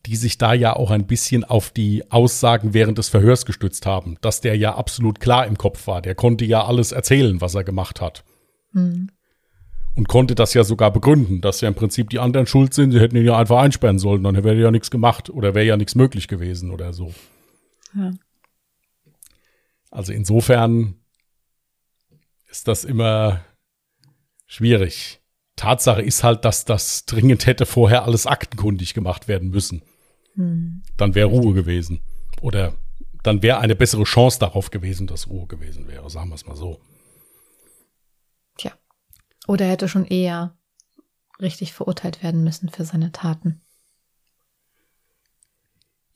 die 0.06 0.16
sich 0.16 0.36
da 0.36 0.52
ja 0.52 0.74
auch 0.76 0.90
ein 0.90 1.06
bisschen 1.06 1.44
auf 1.44 1.70
die 1.70 2.10
Aussagen 2.10 2.74
während 2.74 2.98
des 2.98 3.08
Verhörs 3.08 3.46
gestützt 3.46 3.86
haben, 3.86 4.18
dass 4.20 4.40
der 4.40 4.56
ja 4.56 4.74
absolut 4.74 5.18
klar 5.18 5.46
im 5.46 5.56
Kopf 5.56 5.86
war. 5.86 6.02
Der 6.02 6.14
konnte 6.14 6.44
ja 6.44 6.64
alles 6.64 6.92
erzählen, 6.92 7.40
was 7.40 7.54
er 7.54 7.64
gemacht 7.64 8.00
hat. 8.00 8.24
Mhm. 8.72 9.10
Und 9.94 10.08
konnte 10.08 10.34
das 10.34 10.54
ja 10.54 10.64
sogar 10.64 10.92
begründen, 10.92 11.40
dass 11.40 11.60
ja 11.60 11.68
im 11.68 11.74
Prinzip 11.74 12.10
die 12.10 12.18
anderen 12.18 12.46
schuld 12.46 12.74
sind. 12.74 12.90
Sie 12.90 13.00
hätten 13.00 13.16
ihn 13.16 13.24
ja 13.24 13.38
einfach 13.38 13.58
einsperren 13.60 13.98
sollen, 13.98 14.24
dann 14.24 14.42
wäre 14.42 14.56
ja 14.56 14.70
nichts 14.70 14.90
gemacht 14.90 15.30
oder 15.30 15.54
wäre 15.54 15.66
ja 15.66 15.76
nichts 15.76 15.94
möglich 15.94 16.28
gewesen 16.28 16.70
oder 16.70 16.92
so. 16.92 17.14
Ja. 17.94 18.12
Also 19.90 20.12
insofern 20.12 20.96
ist 22.50 22.66
das 22.66 22.84
immer 22.84 23.40
schwierig. 24.46 25.20
Tatsache 25.56 26.02
ist 26.02 26.24
halt, 26.24 26.44
dass 26.44 26.64
das 26.64 27.06
dringend 27.06 27.46
hätte 27.46 27.64
vorher 27.64 28.04
alles 28.04 28.26
aktenkundig 28.26 28.92
gemacht 28.92 29.28
werden 29.28 29.50
müssen. 29.50 29.82
Hm. 30.34 30.82
Dann 30.96 31.14
wäre 31.14 31.28
Ruhe 31.28 31.54
gewesen. 31.54 32.00
Oder 32.40 32.74
dann 33.22 33.42
wäre 33.42 33.58
eine 33.58 33.74
bessere 33.74 34.04
Chance 34.04 34.38
darauf 34.38 34.70
gewesen, 34.70 35.06
dass 35.06 35.28
Ruhe 35.28 35.46
gewesen 35.46 35.88
wäre, 35.88 36.08
sagen 36.10 36.28
wir 36.28 36.34
es 36.34 36.46
mal 36.46 36.56
so. 36.56 36.80
Tja. 38.58 38.72
Oder 39.46 39.66
hätte 39.66 39.88
schon 39.88 40.04
eher 40.04 40.56
richtig 41.40 41.72
verurteilt 41.72 42.22
werden 42.22 42.44
müssen 42.44 42.68
für 42.68 42.84
seine 42.84 43.12
Taten. 43.12 43.63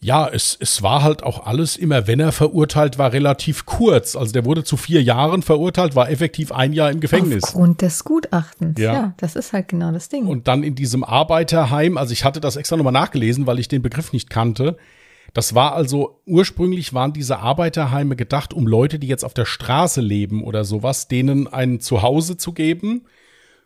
Ja, 0.01 0.29
es, 0.29 0.57
es 0.61 0.83
war 0.83 1.03
halt 1.03 1.25
auch 1.25 1.45
alles 1.45 1.77
immer, 1.77 2.07
wenn 2.07 2.21
er 2.21 2.31
verurteilt 2.31 2.99
war, 2.99 3.13
relativ 3.13 3.67
kurz. 3.67 4.15
Also 4.15 4.33
der 4.33 4.45
wurde 4.45 4.63
zu 4.63 4.77
vier 4.77 5.03
Jahren 5.03 5.43
verurteilt, 5.43 5.97
war 5.97 6.09
effektiv 6.09 6.53
ein 6.53 6.73
Jahr 6.73 6.93
im 6.93 7.01
Gefängnis. 7.01 7.43
Aufgrund 7.45 7.83
des 7.83 8.05
Gutachtens, 8.05 8.79
ja. 8.79 8.93
ja. 8.93 9.15
Das 9.17 9.35
ist 9.35 9.53
halt 9.53 9.67
genau 9.67 9.91
das 9.91 10.09
Ding. 10.09 10.27
Und 10.27 10.47
dann 10.47 10.63
in 10.63 10.77
diesem 10.77 11.03
Arbeiterheim, 11.03 11.97
also 11.97 12.13
ich 12.13 12.25
hatte 12.25 12.41
das 12.41 12.55
extra 12.55 12.77
nochmal 12.77 12.93
nachgelesen, 12.93 13.47
weil 13.49 13.59
ich 13.59 13.67
den 13.67 13.83
Begriff 13.83 14.13
nicht 14.13 14.31
kannte. 14.31 14.77
Das 15.35 15.55
war 15.57 15.75
also, 15.75 16.21
ursprünglich 16.27 16.95
waren 16.95 17.13
diese 17.13 17.41
Arbeiterheime 17.41 18.15
gedacht, 18.15 18.55
um 18.55 18.67
Leute, 18.69 19.01
die 19.01 19.09
jetzt 19.09 19.25
auf 19.25 19.35
der 19.35 19.45
Straße 19.47 20.01
leben 20.01 20.45
oder 20.45 20.65
sowas, 20.65 21.09
denen 21.09 21.49
ein 21.49 21.81
Zuhause 21.81 22.37
zu 22.37 22.53
geben 22.53 23.03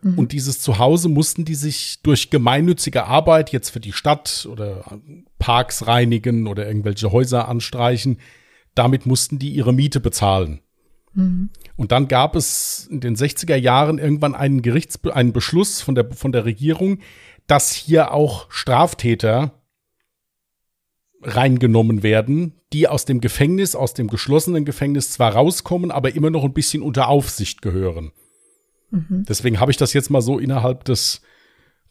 Mhm. 0.02 0.18
Und 0.18 0.32
dieses 0.32 0.60
Zuhause 0.60 1.08
mussten 1.08 1.44
die 1.44 1.54
sich 1.54 2.00
durch 2.02 2.30
gemeinnützige 2.30 3.04
Arbeit 3.04 3.52
jetzt 3.52 3.70
für 3.70 3.80
die 3.80 3.92
Stadt 3.92 4.46
oder 4.50 5.00
Parks 5.38 5.86
reinigen 5.86 6.46
oder 6.46 6.66
irgendwelche 6.66 7.12
Häuser 7.12 7.48
anstreichen. 7.48 8.18
Damit 8.74 9.06
mussten 9.06 9.38
die 9.38 9.50
ihre 9.50 9.72
Miete 9.72 10.00
bezahlen. 10.00 10.60
Mhm. 11.14 11.50
Und 11.76 11.92
dann 11.92 12.08
gab 12.08 12.36
es 12.36 12.88
in 12.90 13.00
den 13.00 13.16
60er 13.16 13.56
Jahren 13.56 13.98
irgendwann 13.98 14.34
einen 14.34 14.62
Gerichts 14.62 15.02
einen 15.04 15.32
Beschluss 15.32 15.80
von 15.80 15.94
der, 15.94 16.10
von 16.12 16.32
der 16.32 16.44
Regierung, 16.44 16.98
dass 17.46 17.72
hier 17.72 18.12
auch 18.12 18.50
Straftäter 18.50 19.52
reingenommen 21.22 22.02
werden, 22.02 22.54
die 22.72 22.88
aus 22.88 23.04
dem 23.04 23.20
Gefängnis, 23.20 23.76
aus 23.76 23.94
dem 23.94 24.08
geschlossenen 24.08 24.64
Gefängnis 24.64 25.12
zwar 25.12 25.34
rauskommen, 25.34 25.92
aber 25.92 26.14
immer 26.14 26.30
noch 26.30 26.44
ein 26.44 26.52
bisschen 26.54 26.82
unter 26.82 27.08
Aufsicht 27.08 27.62
gehören. 27.62 28.10
Mhm. 28.92 29.24
Deswegen 29.28 29.58
habe 29.58 29.70
ich 29.70 29.76
das 29.76 29.92
jetzt 29.92 30.10
mal 30.10 30.20
so 30.20 30.38
innerhalb 30.38 30.84
des 30.84 31.22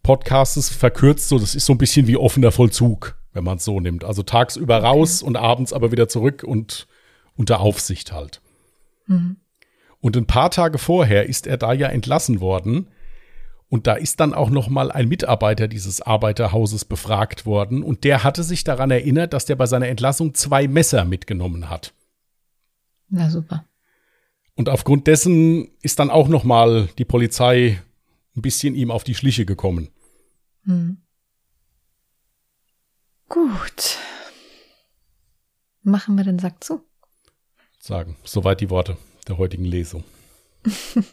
Podcasts 0.04 0.70
verkürzt. 0.70 1.28
So, 1.28 1.40
das 1.40 1.56
ist 1.56 1.66
so 1.66 1.74
ein 1.74 1.78
bisschen 1.78 2.08
wie 2.08 2.16
offener 2.16 2.52
Vollzug, 2.52 3.18
wenn 3.34 3.44
man 3.44 3.58
es 3.58 3.66
so 3.66 3.80
nimmt. 3.80 4.04
Also 4.04 4.24
tagsüber 4.24 4.78
okay. 4.78 4.88
raus 4.88 5.22
und 5.22 5.36
abends 5.36 5.74
aber 5.74 5.92
wieder 5.92 6.08
zurück 6.08 6.44
und 6.44 6.88
unter 7.36 7.60
Aufsicht 7.60 8.12
halt. 8.12 8.42
Mhm. 9.08 9.38
Und 10.00 10.16
ein 10.16 10.28
paar 10.28 10.52
Tage 10.52 10.78
vorher 10.78 11.28
ist 11.28 11.48
er 11.48 11.58
da 11.58 11.74
ja 11.74 11.88
entlassen 11.88 12.40
worden. 12.40 12.88
Und 13.68 13.88
da 13.88 13.94
ist 13.94 14.20
dann 14.20 14.34
auch 14.34 14.50
noch 14.50 14.68
mal 14.68 14.92
ein 14.92 15.08
Mitarbeiter 15.08 15.68
dieses 15.68 16.02
Arbeiterhauses 16.02 16.84
befragt 16.84 17.46
worden. 17.46 17.84
Und 17.84 18.04
der 18.04 18.24
hatte 18.24 18.44
sich 18.44 18.64
daran 18.64 18.92
erinnert, 18.92 19.34
dass 19.34 19.46
der 19.46 19.56
bei 19.56 19.66
seiner 19.66 19.88
Entlassung 19.88 20.34
zwei 20.34 20.68
Messer 20.68 21.06
mitgenommen 21.06 21.70
hat. 21.70 21.94
Na 23.10 23.30
super. 23.30 23.66
Und 24.56 24.70
aufgrund 24.70 25.08
dessen 25.08 25.70
ist 25.82 26.00
dann 26.00 26.10
auch 26.10 26.28
noch 26.28 26.44
mal 26.44 26.90
die 26.98 27.06
Polizei 27.06 27.82
ein 28.36 28.42
bisschen 28.42 28.76
ihm 28.76 28.92
auf 28.92 29.04
die 29.04 29.16
Schliche 29.16 29.46
gekommen. 29.46 29.90
Hm. 30.64 31.02
Gut. 33.28 33.98
Machen 35.84 36.16
wir 36.16 36.24
den 36.24 36.40
Sack 36.40 36.64
zu. 36.64 36.84
Sagen. 37.80 38.18
Soweit 38.24 38.62
die 38.62 38.70
Worte 38.70 38.98
der 39.28 39.38
heutigen 39.38 39.66
Lesung. 39.66 40.04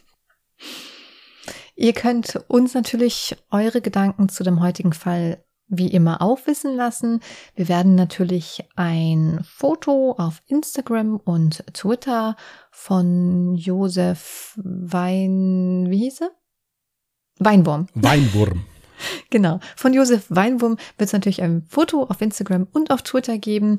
Ihr 1.75 1.93
könnt 1.93 2.35
uns 2.49 2.73
natürlich 2.73 3.37
eure 3.51 3.81
Gedanken 3.81 4.27
zu 4.27 4.43
dem 4.43 4.59
heutigen 4.59 4.93
Fall 4.93 5.43
wie 5.69 5.87
immer 5.87 6.21
aufwissen 6.21 6.75
lassen. 6.75 7.21
Wir 7.55 7.69
werden 7.69 7.95
natürlich 7.95 8.65
ein 8.75 9.39
Foto 9.43 10.15
auf 10.17 10.41
Instagram 10.47 11.17
und 11.17 11.63
Twitter 11.73 12.35
von 12.71 13.55
Josef 13.55 14.59
Wein, 14.63 15.87
wie 15.89 15.99
hieß 15.99 16.21
er? 16.21 16.31
Weinwurm. 17.39 17.87
Weinwurm. 17.93 18.65
genau. 19.29 19.59
Von 19.75 19.93
Josef 19.93 20.25
Weinwurm 20.29 20.77
wird 20.97 21.07
es 21.07 21.13
natürlich 21.13 21.41
ein 21.41 21.63
Foto 21.69 22.03
auf 22.03 22.21
Instagram 22.21 22.67
und 22.73 22.91
auf 22.91 23.01
Twitter 23.03 23.37
geben. 23.37 23.77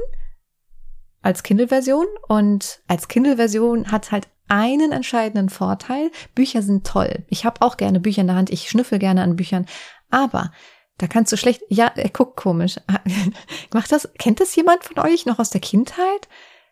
als 1.22 1.43
Kindle-Version 1.43 2.05
und 2.28 2.82
als 2.88 3.07
Kindle-Version 3.07 3.91
hat 3.91 4.11
halt 4.11 4.28
einen 4.47 4.91
entscheidenden 4.91 5.49
Vorteil. 5.49 6.11
Bücher 6.36 6.61
sind 6.61 6.86
toll. 6.86 7.24
Ich 7.28 7.45
habe 7.45 7.61
auch 7.61 7.78
gerne 7.78 7.99
Bücher 7.99 8.22
in 8.22 8.28
der 8.28 8.36
Hand. 8.36 8.49
Ich 8.49 8.70
schnüffel 8.70 8.99
gerne 8.99 9.22
an 9.22 9.36
Büchern. 9.36 9.65
Aber 10.09 10.51
da 10.97 11.07
kannst 11.07 11.32
du 11.32 11.38
schlecht. 11.38 11.61
Ja, 11.70 11.91
er 11.95 12.09
guckt 12.09 12.36
komisch. 12.36 12.78
Macht 13.74 13.91
das? 13.91 14.09
Kennt 14.17 14.39
das 14.39 14.55
jemand 14.55 14.84
von 14.84 14.99
euch 14.99 15.26
noch 15.26 15.39
aus 15.39 15.49
der 15.49 15.61
Kindheit? 15.61 16.28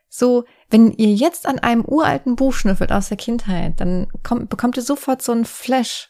So, 0.09 0.45
wenn 0.69 0.91
ihr 0.91 1.13
jetzt 1.13 1.45
an 1.45 1.59
einem 1.59 1.85
uralten 1.85 2.35
Buch 2.35 2.53
schnüffelt 2.53 2.91
aus 2.91 3.09
der 3.09 3.17
Kindheit, 3.17 3.79
dann 3.79 4.07
kommt, 4.23 4.49
bekommt 4.49 4.77
ihr 4.77 4.83
sofort 4.83 5.21
so 5.21 5.31
ein 5.31 5.45
Flash. 5.45 6.09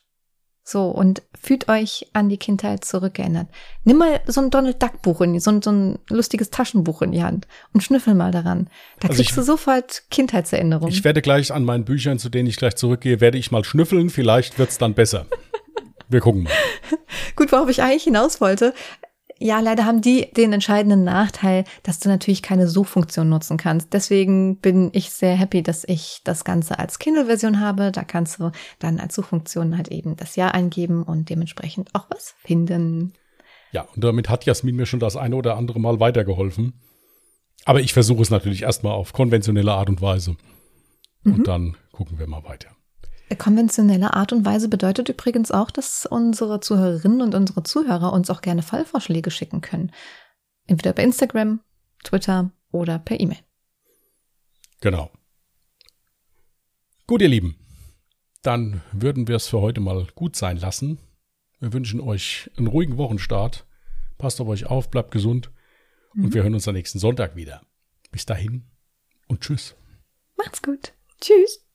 So, 0.70 0.89
und 0.89 1.22
fühlt 1.41 1.70
euch 1.70 2.07
an 2.11 2.28
die 2.28 2.36
Kindheit 2.36 2.84
zurückgeändert. 2.84 3.47
Nimm 3.86 3.99
mal 3.99 4.20
so 4.28 4.41
ein 4.41 4.49
Donald 4.49 4.84
Duck 4.84 5.01
Buch 5.01 5.22
in 5.22 5.32
die, 5.32 5.39
so 5.39 5.49
ein, 5.49 5.61
so 5.61 5.72
ein 5.72 5.97
lustiges 6.09 6.49
Taschenbuch 6.49 7.01
in 7.03 7.13
die 7.13 7.24
Hand 7.24 7.47
und 7.72 7.80
schnüffel 7.86 8.15
mal 8.15 8.32
daran. 8.32 8.70
Da 8.99 9.07
Also 9.07 9.20
kriegst 9.20 9.30
ich- 9.32 9.36
du 9.36 9.43
sofort 9.43 10.03
Kindheitserinnerungen. 10.11 10.93
Ich 10.93 11.05
werde 11.05 11.22
gleich 11.22 11.53
an 11.53 11.63
meinen 11.63 11.86
Büchern, 11.86 12.20
zu 12.20 12.28
denen 12.28 12.49
ich 12.49 12.57
gleich 12.57 12.76
zurückgehe, 12.76 13.22
werde 13.22 13.38
ich 13.38 13.49
mal 13.49 13.63
schnüffeln. 13.63 14.09
Vielleicht 14.09 14.59
wird's 14.59 14.78
dann 14.78 14.93
besser. 14.93 15.26
Wir 16.09 16.20
gucken 16.20 16.43
mal. 16.43 16.51
Gut, 17.38 17.49
worauf 17.53 17.70
ich 17.70 17.82
eigentlich 17.82 18.03
hinaus 18.03 18.41
wollte. 18.41 18.74
Ja, 19.39 19.59
leider 19.59 19.85
haben 19.85 20.01
die 20.01 20.31
den 20.31 20.53
entscheidenden 20.53 21.03
Nachteil, 21.03 21.63
dass 21.83 21.99
du 21.99 22.09
natürlich 22.09 22.41
keine 22.41 22.67
Suchfunktion 22.67 23.29
nutzen 23.29 23.57
kannst. 23.57 23.93
Deswegen 23.93 24.57
bin 24.57 24.89
ich 24.93 25.11
sehr 25.11 25.35
happy, 25.35 25.61
dass 25.61 25.83
ich 25.83 26.21
das 26.23 26.43
Ganze 26.43 26.79
als 26.79 26.99
Kindle-Version 26.99 27.59
habe. 27.59 27.91
Da 27.91 28.03
kannst 28.03 28.39
du 28.39 28.51
dann 28.79 28.99
als 28.99 29.15
Suchfunktion 29.15 29.77
halt 29.77 29.89
eben 29.89 30.15
das 30.15 30.35
Jahr 30.35 30.53
eingeben 30.53 31.03
und 31.03 31.29
dementsprechend 31.29 31.93
auch 31.93 32.07
was 32.09 32.35
finden. 32.39 33.13
Ja, 33.71 33.88
und 33.95 34.03
damit 34.03 34.29
hat 34.29 34.45
Jasmin 34.45 34.75
mir 34.75 34.85
schon 34.85 34.99
das 34.99 35.15
eine 35.15 35.35
oder 35.35 35.57
andere 35.57 35.79
Mal 35.79 35.99
weitergeholfen. 35.99 36.73
Aber 37.65 37.81
ich 37.81 37.93
versuche 37.93 38.21
es 38.21 38.29
natürlich 38.29 38.63
erstmal 38.63 38.93
auf 38.93 39.13
konventionelle 39.13 39.73
Art 39.73 39.89
und 39.89 40.01
Weise. 40.01 40.38
Und 41.25 41.47
dann 41.47 41.75
gucken 41.91 42.17
wir 42.17 42.27
mal 42.27 42.45
weiter. 42.45 42.76
Konventionelle 43.36 44.13
Art 44.13 44.32
und 44.32 44.45
Weise 44.45 44.69
bedeutet 44.69 45.09
übrigens 45.09 45.51
auch, 45.51 45.69
dass 45.69 46.05
unsere 46.05 46.61
Zuhörerinnen 46.61 47.21
und 47.21 47.36
unsere 47.36 47.63
Zuhörer 47.63 48.13
uns 48.13 48.30
auch 48.30 48.41
gerne 48.41 48.61
Fallvorschläge 48.61 49.32
schicken 49.32 49.61
können. 49.61 49.91
Entweder 50.65 50.93
bei 50.93 51.03
Instagram, 51.03 51.59
Twitter 52.03 52.51
oder 52.71 52.99
per 52.99 53.19
E-Mail. 53.19 53.39
Genau. 54.80 55.11
Gut, 57.05 57.21
ihr 57.21 57.30
Lieben. 57.30 57.55
Dann 58.43 58.82
würden 58.91 59.28
wir 59.28 59.36
es 59.36 59.47
für 59.47 59.59
heute 59.59 59.82
mal 59.82 60.07
gut 60.15 60.36
sein 60.36 60.57
lassen. 60.57 60.99
Wir 61.59 61.73
wünschen 61.73 61.99
euch 61.99 62.49
einen 62.57 62.67
ruhigen 62.67 62.97
Wochenstart. 62.97 63.65
Passt 64.17 64.39
auf 64.39 64.47
euch 64.47 64.67
auf, 64.67 64.89
bleibt 64.89 65.11
gesund. 65.11 65.51
Und 66.13 66.34
wir 66.34 66.43
hören 66.43 66.53
uns 66.53 66.67
am 66.67 66.73
nächsten 66.73 66.99
Sonntag 66.99 67.36
wieder. 67.36 67.61
Bis 68.11 68.25
dahin 68.25 68.65
und 69.28 69.41
tschüss. 69.41 69.75
Macht's 70.36 70.61
gut. 70.61 70.93
Tschüss. 71.21 71.66